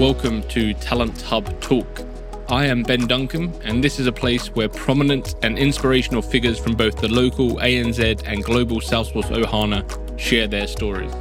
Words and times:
Welcome 0.00 0.42
to 0.44 0.72
Talent 0.72 1.20
Hub 1.20 1.60
Talk. 1.60 2.00
I 2.48 2.64
am 2.64 2.82
Ben 2.82 3.06
Duncan, 3.06 3.52
and 3.62 3.84
this 3.84 4.00
is 4.00 4.06
a 4.06 4.12
place 4.12 4.46
where 4.46 4.66
prominent 4.66 5.34
and 5.42 5.58
inspirational 5.58 6.22
figures 6.22 6.58
from 6.58 6.74
both 6.74 6.96
the 7.02 7.08
local 7.08 7.56
ANZ 7.56 8.22
and 8.24 8.42
global 8.42 8.80
Salesforce 8.80 9.28
Ohana 9.28 9.84
share 10.18 10.48
their 10.48 10.66
stories. 10.66 11.12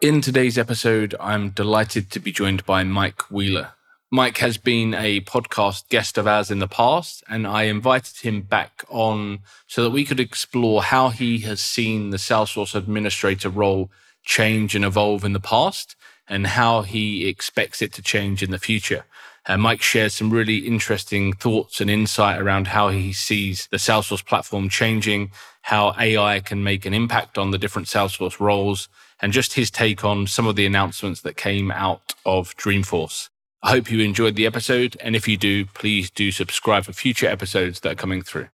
In 0.00 0.20
today's 0.20 0.56
episode, 0.56 1.16
I'm 1.18 1.50
delighted 1.50 2.08
to 2.12 2.20
be 2.20 2.30
joined 2.30 2.64
by 2.64 2.84
Mike 2.84 3.28
Wheeler. 3.32 3.75
Mike 4.12 4.38
has 4.38 4.56
been 4.56 4.94
a 4.94 5.20
podcast 5.22 5.88
guest 5.88 6.16
of 6.16 6.28
ours 6.28 6.48
in 6.48 6.60
the 6.60 6.68
past, 6.68 7.24
and 7.28 7.44
I 7.44 7.64
invited 7.64 8.18
him 8.18 8.42
back 8.42 8.84
on 8.88 9.40
so 9.66 9.82
that 9.82 9.90
we 9.90 10.04
could 10.04 10.20
explore 10.20 10.84
how 10.84 11.08
he 11.08 11.38
has 11.38 11.60
seen 11.60 12.10
the 12.10 12.16
Salesforce 12.16 12.76
administrator 12.76 13.50
role 13.50 13.90
change 14.22 14.76
and 14.76 14.84
evolve 14.84 15.24
in 15.24 15.32
the 15.32 15.40
past 15.40 15.96
and 16.28 16.46
how 16.46 16.82
he 16.82 17.26
expects 17.28 17.82
it 17.82 17.92
to 17.94 18.02
change 18.02 18.44
in 18.44 18.52
the 18.52 18.60
future. 18.60 19.04
Uh, 19.44 19.56
Mike 19.56 19.82
shares 19.82 20.14
some 20.14 20.30
really 20.30 20.58
interesting 20.58 21.32
thoughts 21.32 21.80
and 21.80 21.90
insight 21.90 22.40
around 22.40 22.68
how 22.68 22.90
he 22.90 23.12
sees 23.12 23.66
the 23.72 23.76
Salesforce 23.76 24.24
platform 24.24 24.68
changing, 24.68 25.32
how 25.62 25.94
AI 25.98 26.38
can 26.38 26.62
make 26.62 26.86
an 26.86 26.94
impact 26.94 27.38
on 27.38 27.50
the 27.50 27.58
different 27.58 27.88
Salesforce 27.88 28.38
roles, 28.38 28.88
and 29.20 29.32
just 29.32 29.54
his 29.54 29.68
take 29.68 30.04
on 30.04 30.28
some 30.28 30.46
of 30.46 30.54
the 30.54 30.66
announcements 30.66 31.22
that 31.22 31.36
came 31.36 31.72
out 31.72 32.14
of 32.24 32.56
Dreamforce. 32.56 33.30
I 33.62 33.70
hope 33.70 33.90
you 33.90 34.00
enjoyed 34.00 34.36
the 34.36 34.46
episode. 34.46 34.96
And 35.00 35.16
if 35.16 35.26
you 35.26 35.36
do, 35.36 35.64
please 35.66 36.10
do 36.10 36.30
subscribe 36.30 36.84
for 36.84 36.92
future 36.92 37.26
episodes 37.26 37.80
that 37.80 37.92
are 37.92 37.96
coming 37.96 38.22
through. 38.22 38.48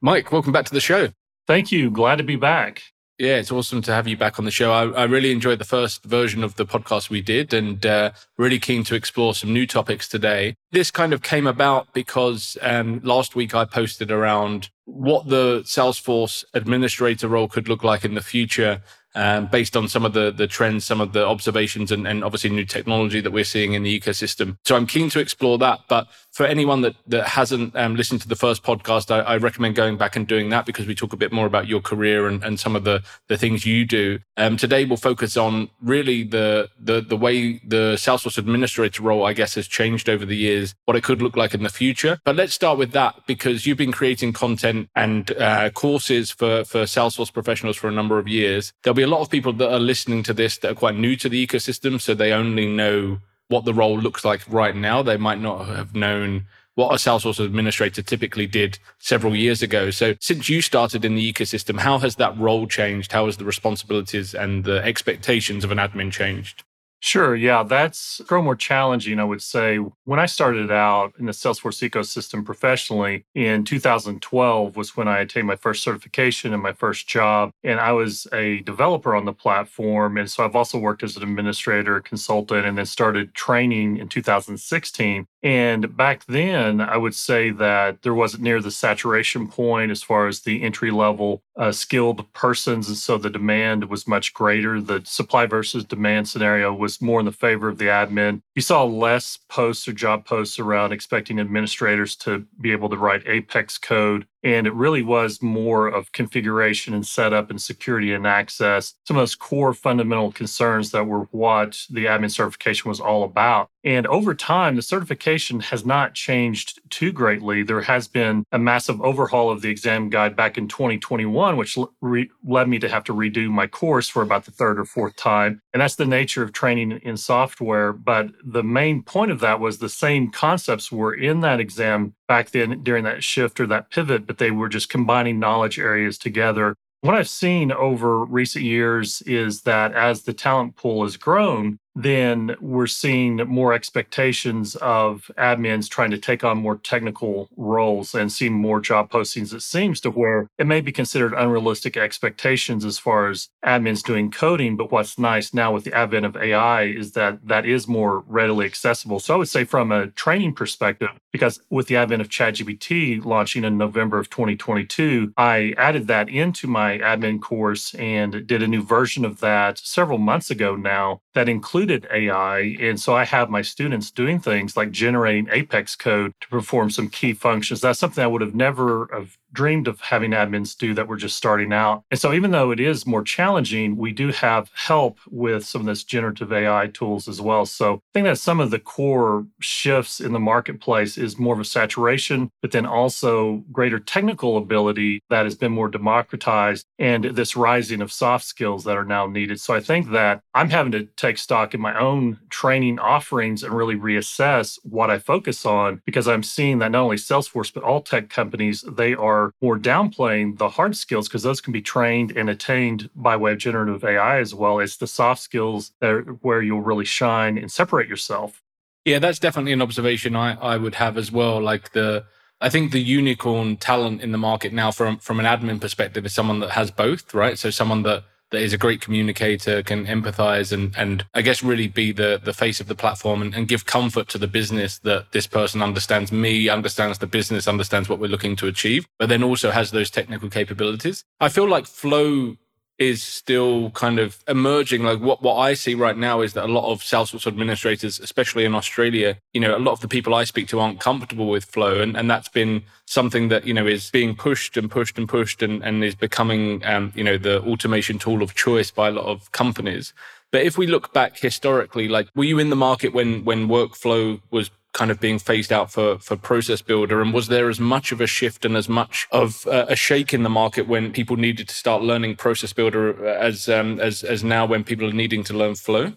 Mike, 0.00 0.32
welcome 0.32 0.52
back 0.52 0.66
to 0.66 0.74
the 0.74 0.80
show. 0.80 1.08
Thank 1.46 1.72
you. 1.72 1.90
Glad 1.90 2.16
to 2.16 2.24
be 2.24 2.36
back. 2.36 2.82
Yeah, 3.18 3.36
it's 3.36 3.50
awesome 3.50 3.80
to 3.82 3.94
have 3.94 4.06
you 4.06 4.16
back 4.16 4.38
on 4.38 4.44
the 4.44 4.50
show. 4.50 4.72
I, 4.72 4.88
I 4.90 5.04
really 5.04 5.32
enjoyed 5.32 5.58
the 5.58 5.64
first 5.64 6.04
version 6.04 6.44
of 6.44 6.56
the 6.56 6.66
podcast 6.66 7.08
we 7.08 7.22
did 7.22 7.54
and 7.54 7.84
uh, 7.86 8.10
really 8.36 8.58
keen 8.58 8.84
to 8.84 8.94
explore 8.94 9.34
some 9.34 9.54
new 9.54 9.66
topics 9.66 10.06
today. 10.06 10.54
This 10.70 10.90
kind 10.90 11.14
of 11.14 11.22
came 11.22 11.46
about 11.46 11.94
because 11.94 12.58
um, 12.60 13.00
last 13.02 13.34
week 13.34 13.54
I 13.54 13.64
posted 13.64 14.10
around 14.10 14.68
what 14.84 15.28
the 15.28 15.62
Salesforce 15.62 16.44
administrator 16.52 17.26
role 17.26 17.48
could 17.48 17.68
look 17.70 17.82
like 17.82 18.04
in 18.04 18.14
the 18.14 18.20
future 18.20 18.82
um, 19.16 19.46
based 19.46 19.76
on 19.76 19.88
some 19.88 20.04
of 20.04 20.12
the 20.12 20.30
the 20.30 20.46
trends, 20.46 20.84
some 20.84 21.00
of 21.00 21.12
the 21.12 21.26
observations, 21.26 21.90
and, 21.90 22.06
and 22.06 22.22
obviously 22.22 22.50
new 22.50 22.64
technology 22.64 23.20
that 23.20 23.32
we're 23.32 23.44
seeing 23.44 23.72
in 23.72 23.82
the 23.82 24.00
ecosystem. 24.00 24.58
So 24.64 24.76
I'm 24.76 24.86
keen 24.86 25.10
to 25.10 25.18
explore 25.20 25.58
that. 25.58 25.80
But 25.88 26.06
for 26.36 26.44
anyone 26.44 26.82
that 26.82 26.94
that 27.06 27.26
hasn't 27.26 27.74
um, 27.74 27.96
listened 27.96 28.20
to 28.20 28.28
the 28.28 28.36
first 28.36 28.62
podcast, 28.62 29.10
I, 29.10 29.20
I, 29.20 29.36
recommend 29.38 29.74
going 29.74 29.96
back 29.96 30.16
and 30.16 30.26
doing 30.26 30.50
that 30.50 30.66
because 30.66 30.86
we 30.86 30.94
talk 30.94 31.14
a 31.14 31.16
bit 31.16 31.32
more 31.32 31.46
about 31.46 31.66
your 31.66 31.80
career 31.80 32.28
and, 32.28 32.44
and 32.44 32.60
some 32.60 32.76
of 32.76 32.84
the 32.84 33.02
the 33.28 33.38
things 33.38 33.64
you 33.64 33.86
do. 33.86 34.18
Um, 34.36 34.58
today 34.58 34.84
we'll 34.84 34.98
focus 34.98 35.38
on 35.38 35.70
really 35.80 36.24
the 36.24 36.68
the 36.78 37.00
the 37.00 37.16
way 37.16 37.54
the 37.66 37.94
Salesforce 37.96 38.36
administrator 38.36 39.02
role, 39.02 39.24
I 39.24 39.32
guess, 39.32 39.54
has 39.54 39.66
changed 39.66 40.10
over 40.10 40.26
the 40.26 40.36
years, 40.36 40.74
what 40.84 40.94
it 40.94 41.02
could 41.02 41.22
look 41.22 41.38
like 41.38 41.54
in 41.54 41.62
the 41.62 41.70
future. 41.70 42.18
But 42.26 42.36
let's 42.36 42.52
start 42.52 42.76
with 42.76 42.92
that 42.92 43.14
because 43.26 43.66
you've 43.66 43.78
been 43.78 43.92
creating 43.92 44.34
content 44.34 44.90
and 44.94 45.30
uh, 45.38 45.70
courses 45.70 46.30
for 46.30 46.64
for 46.64 46.82
Salesforce 46.82 47.32
professionals 47.32 47.78
for 47.78 47.88
a 47.88 47.92
number 47.92 48.18
of 48.18 48.28
years. 48.28 48.74
There'll 48.82 48.94
be 48.94 49.08
a 49.10 49.14
lot 49.16 49.22
of 49.22 49.30
people 49.30 49.54
that 49.54 49.72
are 49.72 49.80
listening 49.80 50.22
to 50.24 50.34
this 50.34 50.58
that 50.58 50.72
are 50.72 50.74
quite 50.74 50.96
new 50.96 51.16
to 51.16 51.30
the 51.30 51.46
ecosystem, 51.46 51.98
so 51.98 52.12
they 52.12 52.32
only 52.32 52.66
know 52.66 53.20
what 53.48 53.64
the 53.64 53.74
role 53.74 53.98
looks 53.98 54.24
like 54.24 54.42
right 54.48 54.74
now. 54.74 55.02
They 55.02 55.16
might 55.16 55.40
not 55.40 55.66
have 55.66 55.94
known 55.94 56.46
what 56.74 56.92
a 56.92 56.96
Salesforce 56.96 57.42
administrator 57.42 58.02
typically 58.02 58.46
did 58.46 58.78
several 58.98 59.34
years 59.34 59.62
ago. 59.62 59.90
So 59.90 60.14
since 60.20 60.48
you 60.48 60.60
started 60.60 61.04
in 61.04 61.14
the 61.14 61.32
ecosystem, 61.32 61.80
how 61.80 61.98
has 61.98 62.16
that 62.16 62.38
role 62.38 62.66
changed? 62.66 63.12
How 63.12 63.26
has 63.26 63.38
the 63.38 63.46
responsibilities 63.46 64.34
and 64.34 64.64
the 64.64 64.84
expectations 64.84 65.64
of 65.64 65.70
an 65.70 65.78
admin 65.78 66.12
changed? 66.12 66.64
Sure. 67.06 67.36
Yeah, 67.36 67.62
that's 67.62 68.20
grown 68.26 68.42
more 68.44 68.56
challenging, 68.56 69.20
I 69.20 69.24
would 69.24 69.40
say. 69.40 69.76
When 70.06 70.18
I 70.18 70.26
started 70.26 70.72
out 70.72 71.12
in 71.20 71.26
the 71.26 71.32
Salesforce 71.32 71.88
ecosystem 71.88 72.44
professionally 72.44 73.24
in 73.32 73.64
2012 73.64 74.76
was 74.76 74.96
when 74.96 75.06
I 75.06 75.20
attained 75.20 75.46
my 75.46 75.54
first 75.54 75.84
certification 75.84 76.52
and 76.52 76.60
my 76.60 76.72
first 76.72 77.06
job. 77.06 77.52
And 77.62 77.78
I 77.78 77.92
was 77.92 78.26
a 78.32 78.58
developer 78.62 79.14
on 79.14 79.24
the 79.24 79.32
platform. 79.32 80.16
And 80.16 80.28
so 80.28 80.44
I've 80.44 80.56
also 80.56 80.78
worked 80.78 81.04
as 81.04 81.16
an 81.16 81.22
administrator, 81.22 82.00
consultant, 82.00 82.66
and 82.66 82.76
then 82.76 82.86
started 82.86 83.34
training 83.34 83.98
in 83.98 84.08
2016. 84.08 85.26
And 85.46 85.96
back 85.96 86.24
then, 86.24 86.80
I 86.80 86.96
would 86.96 87.14
say 87.14 87.50
that 87.50 88.02
there 88.02 88.14
wasn't 88.14 88.42
near 88.42 88.60
the 88.60 88.72
saturation 88.72 89.46
point 89.46 89.92
as 89.92 90.02
far 90.02 90.26
as 90.26 90.40
the 90.40 90.60
entry 90.64 90.90
level 90.90 91.44
uh, 91.56 91.70
skilled 91.70 92.32
persons. 92.32 92.88
And 92.88 92.96
so 92.96 93.16
the 93.16 93.30
demand 93.30 93.88
was 93.88 94.08
much 94.08 94.34
greater. 94.34 94.80
The 94.80 95.02
supply 95.04 95.46
versus 95.46 95.84
demand 95.84 96.28
scenario 96.28 96.74
was 96.74 97.00
more 97.00 97.20
in 97.20 97.26
the 97.26 97.30
favor 97.30 97.68
of 97.68 97.78
the 97.78 97.84
admin. 97.84 98.42
You 98.56 98.62
saw 98.62 98.82
less 98.82 99.38
posts 99.48 99.86
or 99.86 99.92
job 99.92 100.24
posts 100.24 100.58
around 100.58 100.90
expecting 100.90 101.38
administrators 101.38 102.16
to 102.16 102.44
be 102.60 102.72
able 102.72 102.88
to 102.88 102.96
write 102.96 103.22
Apex 103.28 103.78
code 103.78 104.26
and 104.46 104.68
it 104.68 104.74
really 104.74 105.02
was 105.02 105.42
more 105.42 105.88
of 105.88 106.12
configuration 106.12 106.94
and 106.94 107.04
setup 107.04 107.50
and 107.50 107.60
security 107.60 108.12
and 108.12 108.28
access, 108.28 108.94
some 109.02 109.16
of 109.16 109.22
those 109.22 109.34
core 109.34 109.74
fundamental 109.74 110.30
concerns 110.30 110.92
that 110.92 111.04
were 111.04 111.26
what 111.32 111.84
the 111.90 112.04
admin 112.04 112.30
certification 112.30 112.88
was 112.88 113.00
all 113.00 113.24
about. 113.24 113.68
And 113.82 114.06
over 114.08 114.34
time, 114.34 114.76
the 114.76 114.82
certification 114.82 115.60
has 115.60 115.86
not 115.86 116.14
changed 116.14 116.80
too 116.90 117.12
greatly. 117.12 117.62
There 117.62 117.82
has 117.82 118.08
been 118.08 118.44
a 118.50 118.58
massive 118.58 119.00
overhaul 119.00 119.50
of 119.50 119.62
the 119.62 119.70
exam 119.70 120.10
guide 120.10 120.34
back 120.34 120.58
in 120.58 120.66
2021, 120.66 121.56
which 121.56 121.76
re- 122.00 122.30
led 122.44 122.68
me 122.68 122.80
to 122.80 122.88
have 122.88 123.04
to 123.04 123.14
redo 123.14 123.48
my 123.48 123.68
course 123.68 124.08
for 124.08 124.22
about 124.22 124.44
the 124.44 124.50
third 124.50 124.80
or 124.80 124.84
fourth 124.84 125.14
time. 125.14 125.60
And 125.72 125.80
that's 125.80 125.94
the 125.96 126.06
nature 126.06 126.42
of 126.42 126.52
training 126.52 127.00
in 127.02 127.16
software. 127.16 127.92
But 127.92 128.30
the 128.44 128.64
main 128.64 129.02
point 129.02 129.30
of 129.30 129.38
that 129.40 129.60
was 129.60 129.78
the 129.78 129.88
same 129.88 130.30
concepts 130.30 130.90
were 130.90 131.14
in 131.14 131.40
that 131.42 131.60
exam 131.60 132.14
back 132.26 132.50
then 132.50 132.82
during 132.82 133.04
that 133.04 133.22
shift 133.22 133.60
or 133.60 133.66
that 133.68 133.90
pivot, 133.90 134.26
but 134.36 134.44
they 134.44 134.50
were 134.50 134.68
just 134.68 134.90
combining 134.90 135.38
knowledge 135.38 135.78
areas 135.78 136.18
together. 136.18 136.76
What 137.00 137.14
I've 137.14 137.28
seen 137.28 137.72
over 137.72 138.24
recent 138.24 138.64
years 138.64 139.22
is 139.22 139.62
that 139.62 139.94
as 139.94 140.22
the 140.22 140.34
talent 140.34 140.76
pool 140.76 141.04
has 141.04 141.16
grown, 141.16 141.78
then 141.96 142.54
we're 142.60 142.86
seeing 142.86 143.36
more 143.48 143.72
expectations 143.72 144.76
of 144.76 145.30
admins 145.38 145.88
trying 145.88 146.10
to 146.10 146.18
take 146.18 146.44
on 146.44 146.58
more 146.58 146.76
technical 146.76 147.48
roles 147.56 148.14
and 148.14 148.30
seeing 148.30 148.52
more 148.52 148.80
job 148.80 149.10
postings. 149.10 149.54
It 149.54 149.62
seems 149.62 150.00
to 150.02 150.10
where 150.10 150.48
it 150.58 150.66
may 150.66 150.82
be 150.82 150.92
considered 150.92 151.32
unrealistic 151.32 151.96
expectations 151.96 152.84
as 152.84 152.98
far 152.98 153.28
as 153.28 153.48
admins 153.64 154.02
doing 154.02 154.30
coding. 154.30 154.76
But 154.76 154.92
what's 154.92 155.18
nice 155.18 155.54
now 155.54 155.72
with 155.72 155.84
the 155.84 155.94
advent 155.94 156.26
of 156.26 156.36
AI 156.36 156.82
is 156.82 157.12
that 157.12 157.46
that 157.46 157.64
is 157.64 157.88
more 157.88 158.20
readily 158.26 158.66
accessible. 158.66 159.18
So 159.18 159.34
I 159.34 159.38
would 159.38 159.48
say 159.48 159.64
from 159.64 159.90
a 159.90 160.08
training 160.08 160.52
perspective, 160.54 161.08
because 161.32 161.60
with 161.70 161.86
the 161.86 161.96
advent 161.96 162.20
of 162.20 162.28
ChatGPT 162.28 163.24
launching 163.24 163.64
in 163.64 163.78
November 163.78 164.18
of 164.18 164.28
2022, 164.28 165.32
I 165.38 165.74
added 165.78 166.08
that 166.08 166.28
into 166.28 166.66
my 166.66 166.98
admin 166.98 167.40
course 167.40 167.94
and 167.94 168.46
did 168.46 168.62
a 168.62 168.68
new 168.68 168.82
version 168.82 169.24
of 169.24 169.40
that 169.40 169.78
several 169.78 170.18
months 170.18 170.50
ago 170.50 170.76
now 170.76 171.22
that 171.36 171.50
included 171.50 172.08
AI. 172.10 172.76
And 172.80 172.98
so 172.98 173.14
I 173.14 173.26
have 173.26 173.50
my 173.50 173.60
students 173.60 174.10
doing 174.10 174.40
things 174.40 174.74
like 174.74 174.90
generating 174.90 175.48
Apex 175.52 175.94
code 175.94 176.32
to 176.40 176.48
perform 176.48 176.88
some 176.90 177.10
key 177.10 177.34
functions. 177.34 177.82
That's 177.82 177.98
something 177.98 178.24
I 178.24 178.26
would 178.26 178.40
have 178.40 178.54
never 178.54 179.10
have 179.12 179.36
dreamed 179.56 179.88
of 179.88 180.00
having 180.00 180.30
admins 180.30 180.76
do 180.76 180.94
that 180.94 181.08
were 181.08 181.16
just 181.16 181.36
starting 181.36 181.72
out. 181.72 182.04
And 182.10 182.20
so 182.20 182.32
even 182.32 182.52
though 182.52 182.70
it 182.70 182.78
is 182.78 183.06
more 183.06 183.24
challenging, 183.24 183.96
we 183.96 184.12
do 184.12 184.28
have 184.28 184.70
help 184.74 185.18
with 185.28 185.64
some 185.64 185.80
of 185.80 185.86
this 185.86 186.04
generative 186.04 186.52
AI 186.52 186.88
tools 186.88 187.26
as 187.26 187.40
well. 187.40 187.66
So 187.66 187.94
I 187.94 187.98
think 188.12 188.24
that 188.26 188.38
some 188.38 188.60
of 188.60 188.70
the 188.70 188.78
core 188.78 189.46
shifts 189.60 190.20
in 190.20 190.32
the 190.32 190.38
marketplace 190.38 191.16
is 191.18 191.38
more 191.38 191.54
of 191.54 191.60
a 191.60 191.64
saturation, 191.64 192.50
but 192.60 192.70
then 192.70 192.86
also 192.86 193.64
greater 193.72 193.98
technical 193.98 194.58
ability 194.58 195.22
that 195.30 195.44
has 195.44 195.54
been 195.54 195.72
more 195.72 195.88
democratized 195.88 196.84
and 196.98 197.24
this 197.24 197.56
rising 197.56 198.02
of 198.02 198.12
soft 198.12 198.44
skills 198.44 198.84
that 198.84 198.96
are 198.96 199.04
now 199.04 199.26
needed. 199.26 199.58
So 199.58 199.74
I 199.74 199.80
think 199.80 200.10
that 200.10 200.42
I'm 200.54 200.70
having 200.70 200.92
to 200.92 201.04
take 201.16 201.38
stock 201.38 201.74
in 201.74 201.80
my 201.80 201.98
own 201.98 202.38
training 202.50 202.98
offerings 202.98 203.62
and 203.62 203.72
really 203.72 203.96
reassess 203.96 204.78
what 204.82 205.10
I 205.10 205.18
focus 205.18 205.64
on 205.64 206.02
because 206.04 206.28
I'm 206.28 206.42
seeing 206.42 206.78
that 206.78 206.92
not 206.92 207.02
only 207.02 207.16
Salesforce, 207.16 207.72
but 207.72 207.82
all 207.82 208.02
tech 208.02 208.28
companies, 208.28 208.84
they 208.86 209.14
are 209.14 209.45
more 209.60 209.78
downplaying 209.78 210.58
the 210.58 210.68
hard 210.68 210.96
skills 210.96 211.28
because 211.28 211.42
those 211.42 211.60
can 211.60 211.72
be 211.72 211.82
trained 211.82 212.36
and 212.36 212.50
attained 212.50 213.10
by 213.14 213.36
way 213.36 213.52
of 213.52 213.58
generative 213.58 214.04
AI 214.04 214.38
as 214.38 214.54
well. 214.54 214.78
It's 214.78 214.96
the 214.96 215.06
soft 215.06 215.40
skills 215.42 215.92
that 216.00 216.38
where 216.42 216.62
you'll 216.62 216.80
really 216.80 217.04
shine 217.04 217.58
and 217.58 217.70
separate 217.70 218.08
yourself. 218.08 218.62
Yeah, 219.04 219.18
that's 219.18 219.38
definitely 219.38 219.72
an 219.72 219.82
observation 219.82 220.34
I, 220.34 220.54
I 220.60 220.76
would 220.76 220.96
have 220.96 221.16
as 221.16 221.30
well. 221.30 221.60
Like 221.60 221.92
the 221.92 222.24
I 222.60 222.70
think 222.70 222.92
the 222.92 223.02
unicorn 223.02 223.76
talent 223.76 224.22
in 224.22 224.32
the 224.32 224.38
market 224.38 224.72
now 224.72 224.90
from 224.90 225.18
from 225.18 225.40
an 225.40 225.46
admin 225.46 225.80
perspective 225.80 226.24
is 226.26 226.34
someone 226.34 226.60
that 226.60 226.70
has 226.70 226.90
both, 226.90 227.34
right? 227.34 227.58
So 227.58 227.70
someone 227.70 228.02
that 228.02 228.24
that 228.50 228.62
is 228.62 228.72
a 228.72 228.78
great 228.78 229.00
communicator, 229.00 229.82
can 229.82 230.06
empathize 230.06 230.72
and, 230.72 230.94
and 230.96 231.24
I 231.34 231.42
guess 231.42 231.62
really 231.62 231.88
be 231.88 232.12
the, 232.12 232.40
the 232.42 232.52
face 232.52 232.80
of 232.80 232.86
the 232.86 232.94
platform 232.94 233.42
and, 233.42 233.54
and 233.54 233.68
give 233.68 233.86
comfort 233.86 234.28
to 234.28 234.38
the 234.38 234.46
business 234.46 234.98
that 235.00 235.32
this 235.32 235.46
person 235.46 235.82
understands 235.82 236.30
me, 236.30 236.68
understands 236.68 237.18
the 237.18 237.26
business, 237.26 237.66
understands 237.66 238.08
what 238.08 238.18
we're 238.18 238.30
looking 238.30 238.56
to 238.56 238.66
achieve, 238.66 239.06
but 239.18 239.28
then 239.28 239.42
also 239.42 239.70
has 239.70 239.90
those 239.90 240.10
technical 240.10 240.48
capabilities. 240.48 241.24
I 241.40 241.48
feel 241.48 241.68
like 241.68 241.86
Flow 241.86 242.56
is 242.98 243.22
still 243.22 243.90
kind 243.90 244.18
of 244.18 244.42
emerging. 244.48 245.02
Like 245.02 245.20
what, 245.20 245.42
what 245.42 245.56
I 245.56 245.74
see 245.74 245.94
right 245.94 246.16
now 246.16 246.40
is 246.40 246.54
that 246.54 246.64
a 246.64 246.72
lot 246.72 246.90
of 246.90 247.00
Salesforce 247.00 247.46
administrators, 247.46 248.18
especially 248.18 248.64
in 248.64 248.74
Australia, 248.74 249.38
you 249.52 249.60
know, 249.60 249.76
a 249.76 249.78
lot 249.78 249.92
of 249.92 250.00
the 250.00 250.08
people 250.08 250.34
I 250.34 250.44
speak 250.44 250.68
to 250.68 250.80
aren't 250.80 251.00
comfortable 251.00 251.48
with 251.48 251.66
flow. 251.66 252.00
And, 252.00 252.16
and 252.16 252.30
that's 252.30 252.48
been 252.48 252.84
something 253.06 253.48
that, 253.48 253.66
you 253.66 253.74
know, 253.74 253.86
is 253.86 254.10
being 254.10 254.34
pushed 254.34 254.76
and 254.76 254.90
pushed 254.90 255.18
and 255.18 255.28
pushed 255.28 255.62
and, 255.62 255.84
and 255.84 256.02
is 256.02 256.14
becoming, 256.14 256.84
um, 256.86 257.12
you 257.14 257.24
know, 257.24 257.36
the 257.36 257.60
automation 257.62 258.18
tool 258.18 258.42
of 258.42 258.54
choice 258.54 258.90
by 258.90 259.08
a 259.08 259.12
lot 259.12 259.26
of 259.26 259.52
companies. 259.52 260.14
But 260.50 260.62
if 260.62 260.78
we 260.78 260.86
look 260.86 261.12
back 261.12 261.38
historically, 261.38 262.08
like 262.08 262.28
were 262.34 262.44
you 262.44 262.58
in 262.58 262.70
the 262.70 262.76
market 262.76 263.12
when, 263.12 263.44
when 263.44 263.68
workflow 263.68 264.40
was 264.50 264.70
kind 264.96 265.10
of 265.10 265.20
being 265.20 265.38
phased 265.38 265.72
out 265.72 265.92
for 265.92 266.18
for 266.18 266.36
process 266.36 266.80
builder 266.80 267.20
and 267.20 267.34
was 267.34 267.48
there 267.48 267.68
as 267.68 267.78
much 267.78 268.12
of 268.12 268.20
a 268.22 268.26
shift 268.26 268.64
and 268.64 268.76
as 268.76 268.88
much 268.88 269.28
of 269.30 269.66
uh, 269.66 269.84
a 269.88 269.96
shake 269.96 270.32
in 270.32 270.42
the 270.42 270.48
market 270.62 270.88
when 270.88 271.12
people 271.12 271.36
needed 271.36 271.68
to 271.68 271.74
start 271.74 272.02
learning 272.02 272.34
process 272.34 272.72
builder 272.72 273.04
as 273.26 273.68
um, 273.68 274.00
as 274.00 274.24
as 274.24 274.42
now 274.42 274.64
when 274.64 274.82
people 274.82 275.06
are 275.06 275.20
needing 275.22 275.44
to 275.44 275.52
learn 275.52 275.74
flow 275.74 276.12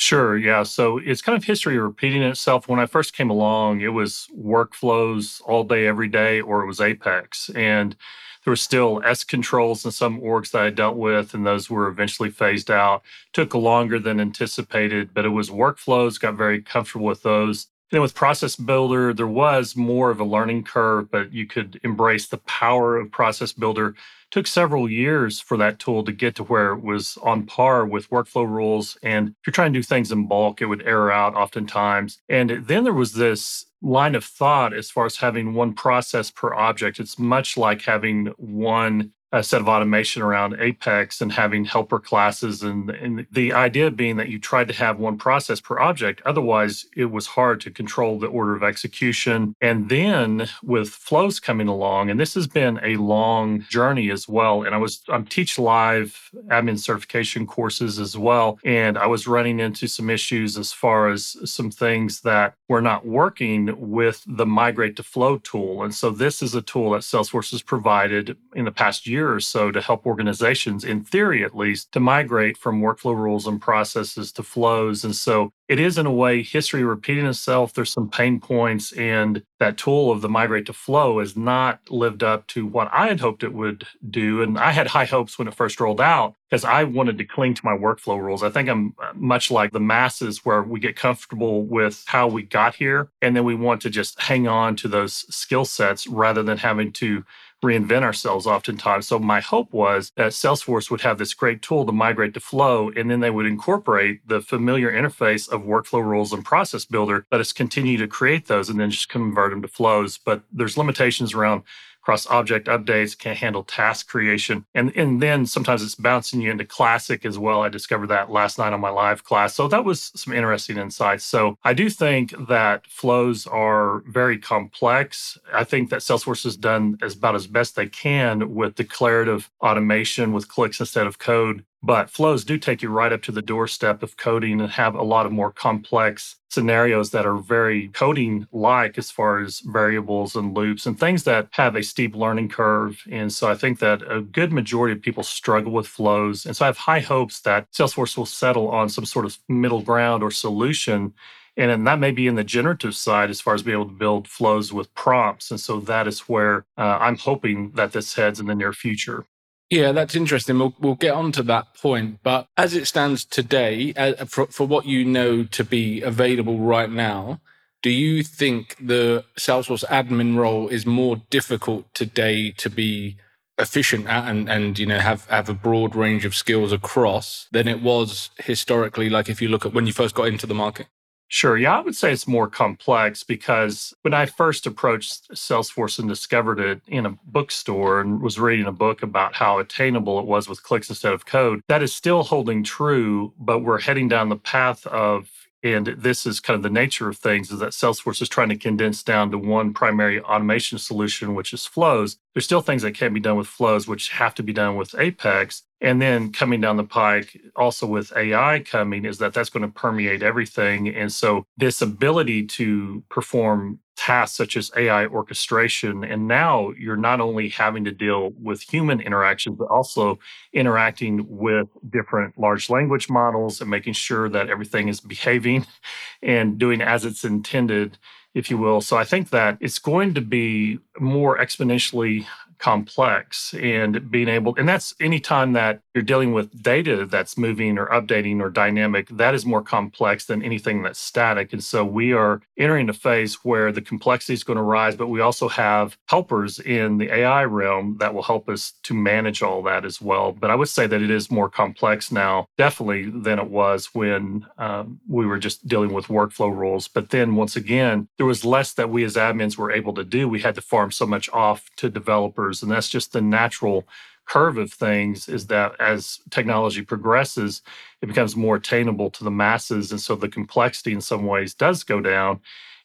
Sure. 0.00 0.38
Yeah. 0.38 0.62
So 0.62 0.98
it's 0.98 1.20
kind 1.20 1.36
of 1.36 1.42
history 1.42 1.76
repeating 1.76 2.22
itself. 2.22 2.68
When 2.68 2.78
I 2.78 2.86
first 2.86 3.16
came 3.16 3.30
along, 3.30 3.80
it 3.80 3.88
was 3.88 4.28
workflows 4.38 5.42
all 5.44 5.64
day, 5.64 5.88
every 5.88 6.06
day, 6.06 6.40
or 6.40 6.62
it 6.62 6.68
was 6.68 6.80
Apex. 6.80 7.50
And 7.56 7.96
there 8.44 8.52
were 8.52 8.56
still 8.56 9.02
S 9.04 9.24
controls 9.24 9.84
in 9.84 9.90
some 9.90 10.20
orgs 10.20 10.52
that 10.52 10.62
I 10.62 10.70
dealt 10.70 10.96
with, 10.96 11.34
and 11.34 11.44
those 11.44 11.68
were 11.68 11.88
eventually 11.88 12.30
phased 12.30 12.70
out. 12.70 13.02
Took 13.32 13.54
longer 13.54 13.98
than 13.98 14.20
anticipated, 14.20 15.10
but 15.12 15.24
it 15.24 15.30
was 15.30 15.50
workflows, 15.50 16.20
got 16.20 16.36
very 16.36 16.62
comfortable 16.62 17.06
with 17.06 17.24
those. 17.24 17.66
Then 17.90 18.02
with 18.02 18.14
Process 18.14 18.56
Builder, 18.56 19.14
there 19.14 19.26
was 19.26 19.74
more 19.74 20.10
of 20.10 20.20
a 20.20 20.24
learning 20.24 20.64
curve, 20.64 21.10
but 21.10 21.32
you 21.32 21.46
could 21.46 21.80
embrace 21.84 22.28
the 22.28 22.38
power 22.38 22.98
of 22.98 23.10
Process 23.10 23.52
Builder. 23.52 23.88
It 23.88 23.96
took 24.30 24.46
several 24.46 24.90
years 24.90 25.40
for 25.40 25.56
that 25.56 25.78
tool 25.78 26.04
to 26.04 26.12
get 26.12 26.34
to 26.36 26.44
where 26.44 26.72
it 26.72 26.82
was 26.82 27.16
on 27.22 27.46
par 27.46 27.86
with 27.86 28.10
workflow 28.10 28.46
rules. 28.46 28.98
And 29.02 29.28
if 29.28 29.34
you're 29.46 29.52
trying 29.52 29.72
to 29.72 29.78
do 29.78 29.82
things 29.82 30.12
in 30.12 30.28
bulk, 30.28 30.60
it 30.60 30.66
would 30.66 30.82
error 30.82 31.10
out 31.10 31.34
oftentimes. 31.34 32.18
And 32.28 32.50
then 32.66 32.84
there 32.84 32.92
was 32.92 33.14
this 33.14 33.64
line 33.80 34.14
of 34.14 34.24
thought 34.24 34.74
as 34.74 34.90
far 34.90 35.06
as 35.06 35.16
having 35.16 35.54
one 35.54 35.72
process 35.72 36.30
per 36.30 36.52
object. 36.52 37.00
It's 37.00 37.18
much 37.18 37.56
like 37.56 37.82
having 37.82 38.26
one 38.36 39.12
a 39.32 39.42
set 39.42 39.60
of 39.60 39.68
automation 39.68 40.22
around 40.22 40.56
Apex 40.58 41.20
and 41.20 41.32
having 41.32 41.64
helper 41.64 41.98
classes. 41.98 42.62
And, 42.62 42.88
and 42.90 43.26
the 43.30 43.52
idea 43.52 43.90
being 43.90 44.16
that 44.16 44.28
you 44.28 44.38
tried 44.38 44.68
to 44.68 44.74
have 44.74 44.98
one 44.98 45.18
process 45.18 45.60
per 45.60 45.78
object. 45.78 46.22
Otherwise, 46.24 46.86
it 46.96 47.06
was 47.06 47.26
hard 47.26 47.60
to 47.62 47.70
control 47.70 48.18
the 48.18 48.26
order 48.26 48.56
of 48.56 48.62
execution. 48.62 49.54
And 49.60 49.88
then 49.88 50.48
with 50.62 50.88
flows 50.88 51.40
coming 51.40 51.68
along, 51.68 52.10
and 52.10 52.18
this 52.18 52.34
has 52.34 52.46
been 52.46 52.80
a 52.82 52.96
long 52.96 53.66
journey 53.68 54.10
as 54.10 54.28
well. 54.28 54.62
And 54.62 54.74
I 54.74 54.78
was, 54.78 55.02
I'm 55.08 55.26
teach 55.26 55.58
live 55.58 56.30
admin 56.48 56.78
certification 56.78 57.46
courses 57.46 57.98
as 57.98 58.16
well. 58.16 58.58
And 58.64 58.96
I 58.96 59.06
was 59.06 59.26
running 59.26 59.60
into 59.60 59.88
some 59.88 60.08
issues 60.08 60.56
as 60.56 60.72
far 60.72 61.08
as 61.08 61.36
some 61.44 61.70
things 61.70 62.22
that 62.22 62.54
were 62.68 62.82
not 62.82 63.06
working 63.06 63.74
with 63.90 64.24
the 64.26 64.46
migrate 64.46 64.96
to 64.96 65.02
flow 65.02 65.38
tool. 65.38 65.82
And 65.82 65.94
so 65.94 66.10
this 66.10 66.42
is 66.42 66.54
a 66.54 66.62
tool 66.62 66.90
that 66.92 67.02
Salesforce 67.02 67.50
has 67.50 67.62
provided 67.62 68.36
in 68.54 68.64
the 68.64 68.72
past 68.72 69.06
year 69.06 69.17
year 69.18 69.34
or 69.34 69.40
so 69.40 69.70
to 69.70 69.80
help 69.80 70.06
organizations, 70.06 70.84
in 70.84 71.02
theory 71.02 71.44
at 71.44 71.56
least, 71.56 71.92
to 71.92 72.00
migrate 72.00 72.56
from 72.56 72.80
workflow 72.80 73.16
rules 73.16 73.46
and 73.46 73.60
processes 73.60 74.32
to 74.32 74.42
flows. 74.42 75.04
And 75.04 75.14
so 75.14 75.52
it 75.68 75.78
is, 75.78 75.98
in 75.98 76.06
a 76.06 76.12
way, 76.12 76.42
history 76.42 76.82
repeating 76.82 77.26
itself. 77.26 77.74
There's 77.74 77.92
some 77.92 78.08
pain 78.08 78.40
points, 78.40 78.92
and 78.92 79.42
that 79.58 79.76
tool 79.76 80.10
of 80.10 80.22
the 80.22 80.28
migrate 80.28 80.66
to 80.66 80.72
flow 80.72 81.18
has 81.18 81.36
not 81.36 81.80
lived 81.90 82.22
up 82.22 82.46
to 82.48 82.64
what 82.66 82.88
I 82.90 83.08
had 83.08 83.20
hoped 83.20 83.42
it 83.42 83.52
would 83.52 83.86
do. 84.08 84.42
And 84.42 84.58
I 84.58 84.70
had 84.70 84.86
high 84.86 85.04
hopes 85.04 85.38
when 85.38 85.48
it 85.48 85.54
first 85.54 85.78
rolled 85.78 86.00
out 86.00 86.34
because 86.48 86.64
I 86.64 86.84
wanted 86.84 87.18
to 87.18 87.24
cling 87.24 87.52
to 87.54 87.64
my 87.66 87.76
workflow 87.76 88.18
rules. 88.18 88.42
I 88.42 88.48
think 88.48 88.68
I'm 88.70 88.94
uh, 89.02 89.12
much 89.14 89.50
like 89.50 89.72
the 89.72 89.80
masses 89.80 90.44
where 90.44 90.62
we 90.62 90.80
get 90.80 90.96
comfortable 90.96 91.64
with 91.64 92.02
how 92.06 92.28
we 92.28 92.44
got 92.44 92.74
here, 92.74 93.10
and 93.20 93.36
then 93.36 93.44
we 93.44 93.54
want 93.54 93.82
to 93.82 93.90
just 93.90 94.18
hang 94.20 94.48
on 94.48 94.74
to 94.76 94.88
those 94.88 95.26
skill 95.34 95.66
sets 95.66 96.06
rather 96.06 96.42
than 96.42 96.56
having 96.56 96.92
to 96.94 97.24
reinvent 97.64 98.02
ourselves 98.02 98.46
oftentimes. 98.46 99.08
So 99.08 99.18
my 99.18 99.40
hope 99.40 99.72
was 99.72 100.12
that 100.16 100.32
Salesforce 100.32 100.90
would 100.90 101.00
have 101.00 101.18
this 101.18 101.34
great 101.34 101.62
tool 101.62 101.84
to 101.86 101.92
migrate 101.92 102.34
to 102.34 102.40
Flow, 102.40 102.90
and 102.96 103.10
then 103.10 103.20
they 103.20 103.30
would 103.30 103.46
incorporate 103.46 104.26
the 104.26 104.40
familiar 104.40 104.92
interface 104.92 105.48
of 105.48 105.62
workflow 105.62 106.04
rules 106.04 106.32
and 106.32 106.44
process 106.44 106.84
builder. 106.84 107.26
Let 107.32 107.40
us 107.40 107.52
continue 107.52 107.98
to 107.98 108.06
create 108.06 108.46
those 108.46 108.68
and 108.68 108.78
then 108.78 108.90
just 108.90 109.08
convert 109.08 109.50
them 109.50 109.62
to 109.62 109.68
flows. 109.68 110.18
But 110.18 110.42
there's 110.52 110.78
limitations 110.78 111.34
around 111.34 111.62
cross 112.08 112.26
object 112.28 112.68
updates, 112.68 113.18
can't 113.18 113.36
handle 113.36 113.62
task 113.62 114.08
creation. 114.08 114.64
And, 114.74 114.96
and 114.96 115.20
then 115.20 115.44
sometimes 115.44 115.82
it's 115.82 115.94
bouncing 115.94 116.40
you 116.40 116.50
into 116.50 116.64
classic 116.64 117.26
as 117.26 117.38
well. 117.38 117.60
I 117.60 117.68
discovered 117.68 118.06
that 118.06 118.30
last 118.30 118.56
night 118.56 118.72
on 118.72 118.80
my 118.80 118.88
live 118.88 119.24
class. 119.24 119.54
So 119.54 119.68
that 119.68 119.84
was 119.84 120.10
some 120.16 120.32
interesting 120.32 120.78
insights. 120.78 121.26
So 121.26 121.58
I 121.64 121.74
do 121.74 121.90
think 121.90 122.32
that 122.48 122.86
flows 122.86 123.46
are 123.46 124.02
very 124.06 124.38
complex. 124.38 125.36
I 125.52 125.64
think 125.64 125.90
that 125.90 126.00
Salesforce 126.00 126.44
has 126.44 126.56
done 126.56 126.96
as 127.02 127.14
about 127.14 127.34
as 127.34 127.46
best 127.46 127.76
they 127.76 127.88
can 127.88 128.54
with 128.54 128.76
declarative 128.76 129.50
automation 129.60 130.32
with 130.32 130.48
clicks 130.48 130.80
instead 130.80 131.06
of 131.06 131.18
code. 131.18 131.62
But 131.82 132.10
flows 132.10 132.44
do 132.44 132.58
take 132.58 132.82
you 132.82 132.88
right 132.88 133.12
up 133.12 133.22
to 133.22 133.32
the 133.32 133.42
doorstep 133.42 134.02
of 134.02 134.16
coding 134.16 134.60
and 134.60 134.70
have 134.70 134.94
a 134.96 135.02
lot 135.02 135.26
of 135.26 135.32
more 135.32 135.52
complex 135.52 136.36
scenarios 136.50 137.10
that 137.10 137.24
are 137.24 137.36
very 137.36 137.88
coding 137.88 138.48
like 138.50 138.98
as 138.98 139.10
far 139.10 139.38
as 139.38 139.60
variables 139.60 140.34
and 140.34 140.56
loops 140.56 140.86
and 140.86 140.98
things 140.98 141.22
that 141.24 141.48
have 141.52 141.76
a 141.76 141.82
steep 141.82 142.16
learning 142.16 142.48
curve. 142.48 143.02
And 143.10 143.32
so 143.32 143.48
I 143.48 143.54
think 143.54 143.78
that 143.78 144.02
a 144.10 144.20
good 144.20 144.52
majority 144.52 144.92
of 144.92 145.02
people 145.02 145.22
struggle 145.22 145.72
with 145.72 145.86
flows. 145.86 146.46
And 146.46 146.56
so 146.56 146.64
I 146.64 146.66
have 146.66 146.78
high 146.78 147.00
hopes 147.00 147.40
that 147.42 147.70
Salesforce 147.70 148.16
will 148.16 148.26
settle 148.26 148.68
on 148.70 148.88
some 148.88 149.04
sort 149.04 149.24
of 149.24 149.38
middle 149.48 149.82
ground 149.82 150.22
or 150.22 150.30
solution 150.30 151.14
and 151.58 151.72
then 151.72 151.84
that 151.84 151.98
may 151.98 152.12
be 152.12 152.28
in 152.28 152.36
the 152.36 152.44
generative 152.44 152.94
side 152.94 153.30
as 153.30 153.40
far 153.40 153.52
as 153.52 153.64
being 153.64 153.74
able 153.74 153.86
to 153.86 153.92
build 153.92 154.28
flows 154.28 154.72
with 154.72 154.94
prompts. 154.94 155.50
And 155.50 155.58
so 155.58 155.80
that 155.80 156.06
is 156.06 156.20
where 156.20 156.64
uh, 156.78 156.98
I'm 157.00 157.18
hoping 157.18 157.72
that 157.72 157.90
this 157.90 158.14
heads 158.14 158.38
in 158.38 158.46
the 158.46 158.54
near 158.54 158.72
future. 158.72 159.26
Yeah, 159.70 159.92
that's 159.92 160.14
interesting. 160.14 160.58
We'll, 160.58 160.74
we'll 160.80 160.94
get 160.94 161.12
on 161.14 161.32
to 161.32 161.42
that 161.44 161.74
point. 161.74 162.20
But 162.22 162.48
as 162.56 162.74
it 162.74 162.86
stands 162.86 163.24
today, 163.24 163.92
uh, 163.96 164.24
for, 164.24 164.46
for 164.46 164.66
what 164.66 164.86
you 164.86 165.04
know 165.04 165.44
to 165.44 165.64
be 165.64 166.00
available 166.00 166.58
right 166.58 166.90
now, 166.90 167.40
do 167.82 167.90
you 167.90 168.22
think 168.22 168.76
the 168.80 169.24
Salesforce 169.38 169.84
admin 169.84 170.36
role 170.36 170.68
is 170.68 170.86
more 170.86 171.16
difficult 171.30 171.92
today 171.94 172.50
to 172.52 172.70
be 172.70 173.16
efficient 173.58 174.06
at 174.06 174.28
and, 174.28 174.48
and 174.48 174.78
you 174.78 174.86
know 174.86 175.00
have 175.00 175.26
have 175.26 175.48
a 175.48 175.54
broad 175.54 175.96
range 175.96 176.24
of 176.24 176.34
skills 176.34 176.72
across 176.72 177.48
than 177.50 177.66
it 177.66 177.82
was 177.82 178.30
historically 178.38 179.10
like 179.10 179.28
if 179.28 179.42
you 179.42 179.48
look 179.48 179.66
at 179.66 179.74
when 179.74 179.84
you 179.84 179.92
first 179.92 180.14
got 180.14 180.28
into 180.28 180.46
the 180.46 180.54
market 180.54 180.86
Sure. 181.30 181.58
Yeah, 181.58 181.76
I 181.76 181.80
would 181.82 181.94
say 181.94 182.10
it's 182.10 182.26
more 182.26 182.48
complex 182.48 183.22
because 183.22 183.92
when 184.00 184.14
I 184.14 184.24
first 184.24 184.66
approached 184.66 185.30
Salesforce 185.32 185.98
and 185.98 186.08
discovered 186.08 186.58
it 186.58 186.80
in 186.86 187.04
a 187.04 187.18
bookstore 187.26 188.00
and 188.00 188.22
was 188.22 188.40
reading 188.40 188.64
a 188.64 188.72
book 188.72 189.02
about 189.02 189.34
how 189.34 189.58
attainable 189.58 190.18
it 190.18 190.24
was 190.24 190.48
with 190.48 190.62
clicks 190.62 190.88
instead 190.88 191.12
of 191.12 191.26
code, 191.26 191.60
that 191.68 191.82
is 191.82 191.94
still 191.94 192.22
holding 192.22 192.64
true, 192.64 193.34
but 193.38 193.58
we're 193.58 193.80
heading 193.80 194.08
down 194.08 194.30
the 194.30 194.36
path 194.36 194.86
of 194.86 195.30
and 195.62 195.88
this 195.88 196.24
is 196.24 196.38
kind 196.38 196.56
of 196.56 196.62
the 196.62 196.70
nature 196.70 197.08
of 197.08 197.18
things 197.18 197.50
is 197.50 197.58
that 197.58 197.70
Salesforce 197.70 198.22
is 198.22 198.28
trying 198.28 198.48
to 198.50 198.56
condense 198.56 199.02
down 199.02 199.30
to 199.32 199.38
one 199.38 199.74
primary 199.74 200.20
automation 200.20 200.78
solution, 200.78 201.34
which 201.34 201.52
is 201.52 201.66
flows. 201.66 202.16
There's 202.32 202.44
still 202.44 202.60
things 202.60 202.82
that 202.82 202.94
can't 202.94 203.12
be 203.12 203.20
done 203.20 203.36
with 203.36 203.48
flows, 203.48 203.88
which 203.88 204.10
have 204.10 204.34
to 204.36 204.42
be 204.44 204.52
done 204.52 204.76
with 204.76 204.94
Apex. 204.96 205.64
And 205.80 206.02
then 206.02 206.32
coming 206.32 206.60
down 206.60 206.76
the 206.76 206.84
pike, 206.84 207.40
also 207.54 207.86
with 207.86 208.12
AI 208.16 208.60
coming, 208.60 209.04
is 209.04 209.18
that 209.18 209.32
that's 209.32 209.50
going 209.50 209.62
to 209.62 209.72
permeate 209.72 210.22
everything. 210.22 210.88
And 210.88 211.12
so, 211.12 211.44
this 211.56 211.80
ability 211.80 212.46
to 212.46 213.02
perform 213.08 213.78
tasks 213.96 214.36
such 214.36 214.56
as 214.56 214.70
AI 214.76 215.06
orchestration, 215.06 216.04
and 216.04 216.26
now 216.26 216.70
you're 216.78 216.96
not 216.96 217.20
only 217.20 217.48
having 217.48 217.84
to 217.84 217.92
deal 217.92 218.32
with 218.40 218.62
human 218.62 219.00
interactions, 219.00 219.56
but 219.58 219.68
also 219.68 220.18
interacting 220.52 221.26
with 221.28 221.68
different 221.90 222.38
large 222.38 222.70
language 222.70 223.08
models 223.10 223.60
and 223.60 223.68
making 223.70 223.92
sure 223.92 224.28
that 224.28 224.48
everything 224.48 224.88
is 224.88 225.00
behaving 225.00 225.66
and 226.22 226.58
doing 226.58 226.80
as 226.80 227.04
it's 227.04 227.24
intended 227.24 227.98
if 228.34 228.50
you 228.50 228.58
will. 228.58 228.80
So 228.80 228.96
I 228.96 229.04
think 229.04 229.30
that 229.30 229.58
it's 229.60 229.78
going 229.78 230.14
to 230.14 230.20
be 230.20 230.78
more 231.00 231.38
exponentially 231.38 232.26
complex 232.58 233.54
and 233.54 234.10
being 234.10 234.28
able 234.28 234.54
and 234.56 234.68
that's 234.68 234.94
anytime 235.00 235.52
that 235.52 235.80
you're 235.98 236.04
dealing 236.04 236.32
with 236.32 236.62
data 236.62 237.06
that's 237.06 237.36
moving 237.36 237.76
or 237.76 237.86
updating 237.86 238.40
or 238.40 238.50
dynamic, 238.50 239.08
that 239.08 239.34
is 239.34 239.44
more 239.44 239.62
complex 239.62 240.26
than 240.26 240.44
anything 240.44 240.80
that's 240.80 241.00
static. 241.00 241.52
And 241.52 241.64
so 241.64 241.84
we 241.84 242.12
are 242.12 242.40
entering 242.56 242.88
a 242.88 242.92
phase 242.92 243.34
where 243.42 243.72
the 243.72 243.82
complexity 243.82 244.34
is 244.34 244.44
going 244.44 244.58
to 244.58 244.62
rise, 244.62 244.94
but 244.94 245.08
we 245.08 245.20
also 245.20 245.48
have 245.48 245.98
helpers 246.06 246.60
in 246.60 246.98
the 246.98 247.12
AI 247.12 247.44
realm 247.46 247.96
that 247.98 248.14
will 248.14 248.22
help 248.22 248.48
us 248.48 248.74
to 248.84 248.94
manage 248.94 249.42
all 249.42 249.60
that 249.64 249.84
as 249.84 250.00
well. 250.00 250.30
But 250.30 250.52
I 250.52 250.54
would 250.54 250.68
say 250.68 250.86
that 250.86 251.02
it 251.02 251.10
is 251.10 251.32
more 251.32 251.50
complex 251.50 252.12
now, 252.12 252.46
definitely, 252.56 253.10
than 253.10 253.40
it 253.40 253.50
was 253.50 253.86
when 253.92 254.46
um, 254.56 255.00
we 255.08 255.26
were 255.26 255.40
just 255.40 255.66
dealing 255.66 255.92
with 255.92 256.06
workflow 256.06 256.56
rules. 256.56 256.86
But 256.86 257.10
then 257.10 257.34
once 257.34 257.56
again, 257.56 258.06
there 258.18 258.26
was 258.26 258.44
less 258.44 258.72
that 258.74 258.90
we 258.90 259.02
as 259.02 259.16
admins 259.16 259.58
were 259.58 259.72
able 259.72 259.94
to 259.94 260.04
do. 260.04 260.28
We 260.28 260.42
had 260.42 260.54
to 260.54 260.60
farm 260.60 260.92
so 260.92 261.06
much 261.06 261.28
off 261.30 261.68
to 261.78 261.90
developers. 261.90 262.62
And 262.62 262.70
that's 262.70 262.88
just 262.88 263.12
the 263.12 263.20
natural 263.20 263.84
curve 264.28 264.58
of 264.58 264.72
things 264.72 265.28
is 265.28 265.46
that 265.46 265.72
as 265.80 266.20
technology 266.30 266.82
progresses, 266.82 267.62
it 268.02 268.06
becomes 268.06 268.36
more 268.36 268.56
attainable 268.56 269.10
to 269.10 269.24
the 269.24 269.30
masses. 269.30 269.90
And 269.90 270.00
so 270.00 270.14
the 270.14 270.28
complexity 270.28 270.92
in 270.92 271.00
some 271.00 271.26
ways 271.26 271.54
does 271.54 271.82
go 271.82 272.00
down. 272.00 272.40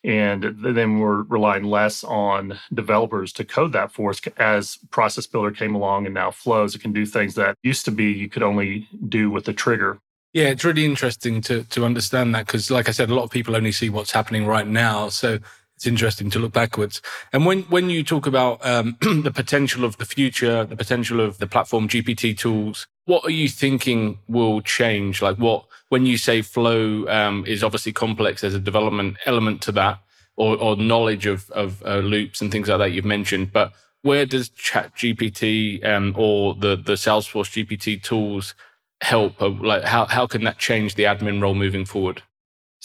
And 0.05 0.55
then 0.62 1.00
we're 1.00 1.23
relying 1.23 1.63
less 1.63 2.03
on 2.03 2.59
developers 2.73 3.31
to 3.33 3.45
code 3.45 3.71
that 3.71 3.91
for 3.91 4.09
us 4.09 4.19
as 4.38 4.77
Process 4.91 5.27
Builder 5.27 5.51
came 5.51 5.75
along 5.75 6.05
and 6.05 6.13
now 6.13 6.29
flows. 6.29 6.75
It 6.75 6.81
can 6.81 6.91
do 6.91 7.05
things 7.05 7.35
that 7.35 7.55
used 7.63 7.85
to 7.85 7.91
be 7.91 8.12
you 8.12 8.27
could 8.27 8.43
only 8.43 8.88
do 9.07 9.31
with 9.31 9.47
a 9.47 9.53
trigger. 9.53 10.00
Yeah, 10.33 10.45
it's 10.45 10.65
really 10.65 10.83
interesting 10.83 11.41
to 11.41 11.63
to 11.65 11.85
understand 11.85 12.33
that 12.33 12.47
because, 12.47 12.71
like 12.71 12.89
I 12.89 12.91
said, 12.91 13.12
a 13.12 13.15
lot 13.15 13.23
of 13.23 13.29
people 13.29 13.55
only 13.55 13.71
see 13.71 13.89
what's 13.89 14.12
happening 14.12 14.47
right 14.47 14.67
now. 14.67 15.09
So 15.09 15.38
it's 15.84 15.88
interesting 15.90 16.30
to 16.30 16.40
look 16.40 16.54
backwards. 16.54 17.02
And 17.34 17.46
when 17.46 17.63
when 17.63 17.90
you 17.90 18.04
talk 18.04 18.25
about 18.25 18.66
um, 18.66 18.96
the 19.02 19.32
potential 19.32 19.84
of 19.84 19.98
the 19.98 20.06
future, 20.06 20.63
the 20.63 20.78
potential 20.78 21.20
of 21.20 21.40
the 21.40 21.48
platform 21.48 21.90
GPT 21.90 22.38
tools, 22.38 22.88
what 23.04 23.25
are 23.25 23.32
you 23.32 23.50
thinking 23.50 24.18
will 24.30 24.62
change? 24.62 25.22
Like 25.22 25.36
what 25.36 25.66
when 25.90 26.06
you 26.06 26.18
say 26.18 26.42
flow 26.42 27.06
um, 27.10 27.44
is 27.46 27.66
obviously 27.66 27.92
complex, 27.92 28.42
there's 28.42 28.56
a 28.56 28.60
development 28.60 29.18
element 29.25 29.62
to 29.63 29.74
that, 29.74 30.00
or, 30.38 30.56
or 30.56 30.78
knowledge 30.78 31.25
of 31.25 31.50
of 31.52 31.84
uh, 31.86 31.98
loops 31.98 32.40
and 32.40 32.50
things 32.50 32.70
like 32.70 32.80
that 32.80 32.94
you've 32.94 33.04
mentioned, 33.04 33.52
but 33.52 33.74
where 34.04 34.25
does 34.25 34.50
chat 34.50 34.94
gpt 34.96 35.84
um, 35.86 36.13
or 36.18 36.54
the 36.56 36.75
the 36.75 36.94
salesforce 36.94 37.66
gpt 37.66 38.04
tools 38.04 38.54
help 39.02 39.40
like 39.42 39.84
how, 39.84 40.06
how 40.06 40.28
can 40.28 40.44
that 40.44 40.58
change 40.58 40.96
the 40.96 41.04
admin 41.04 41.42
role 41.42 41.56
moving 41.56 41.86
forward 41.86 42.22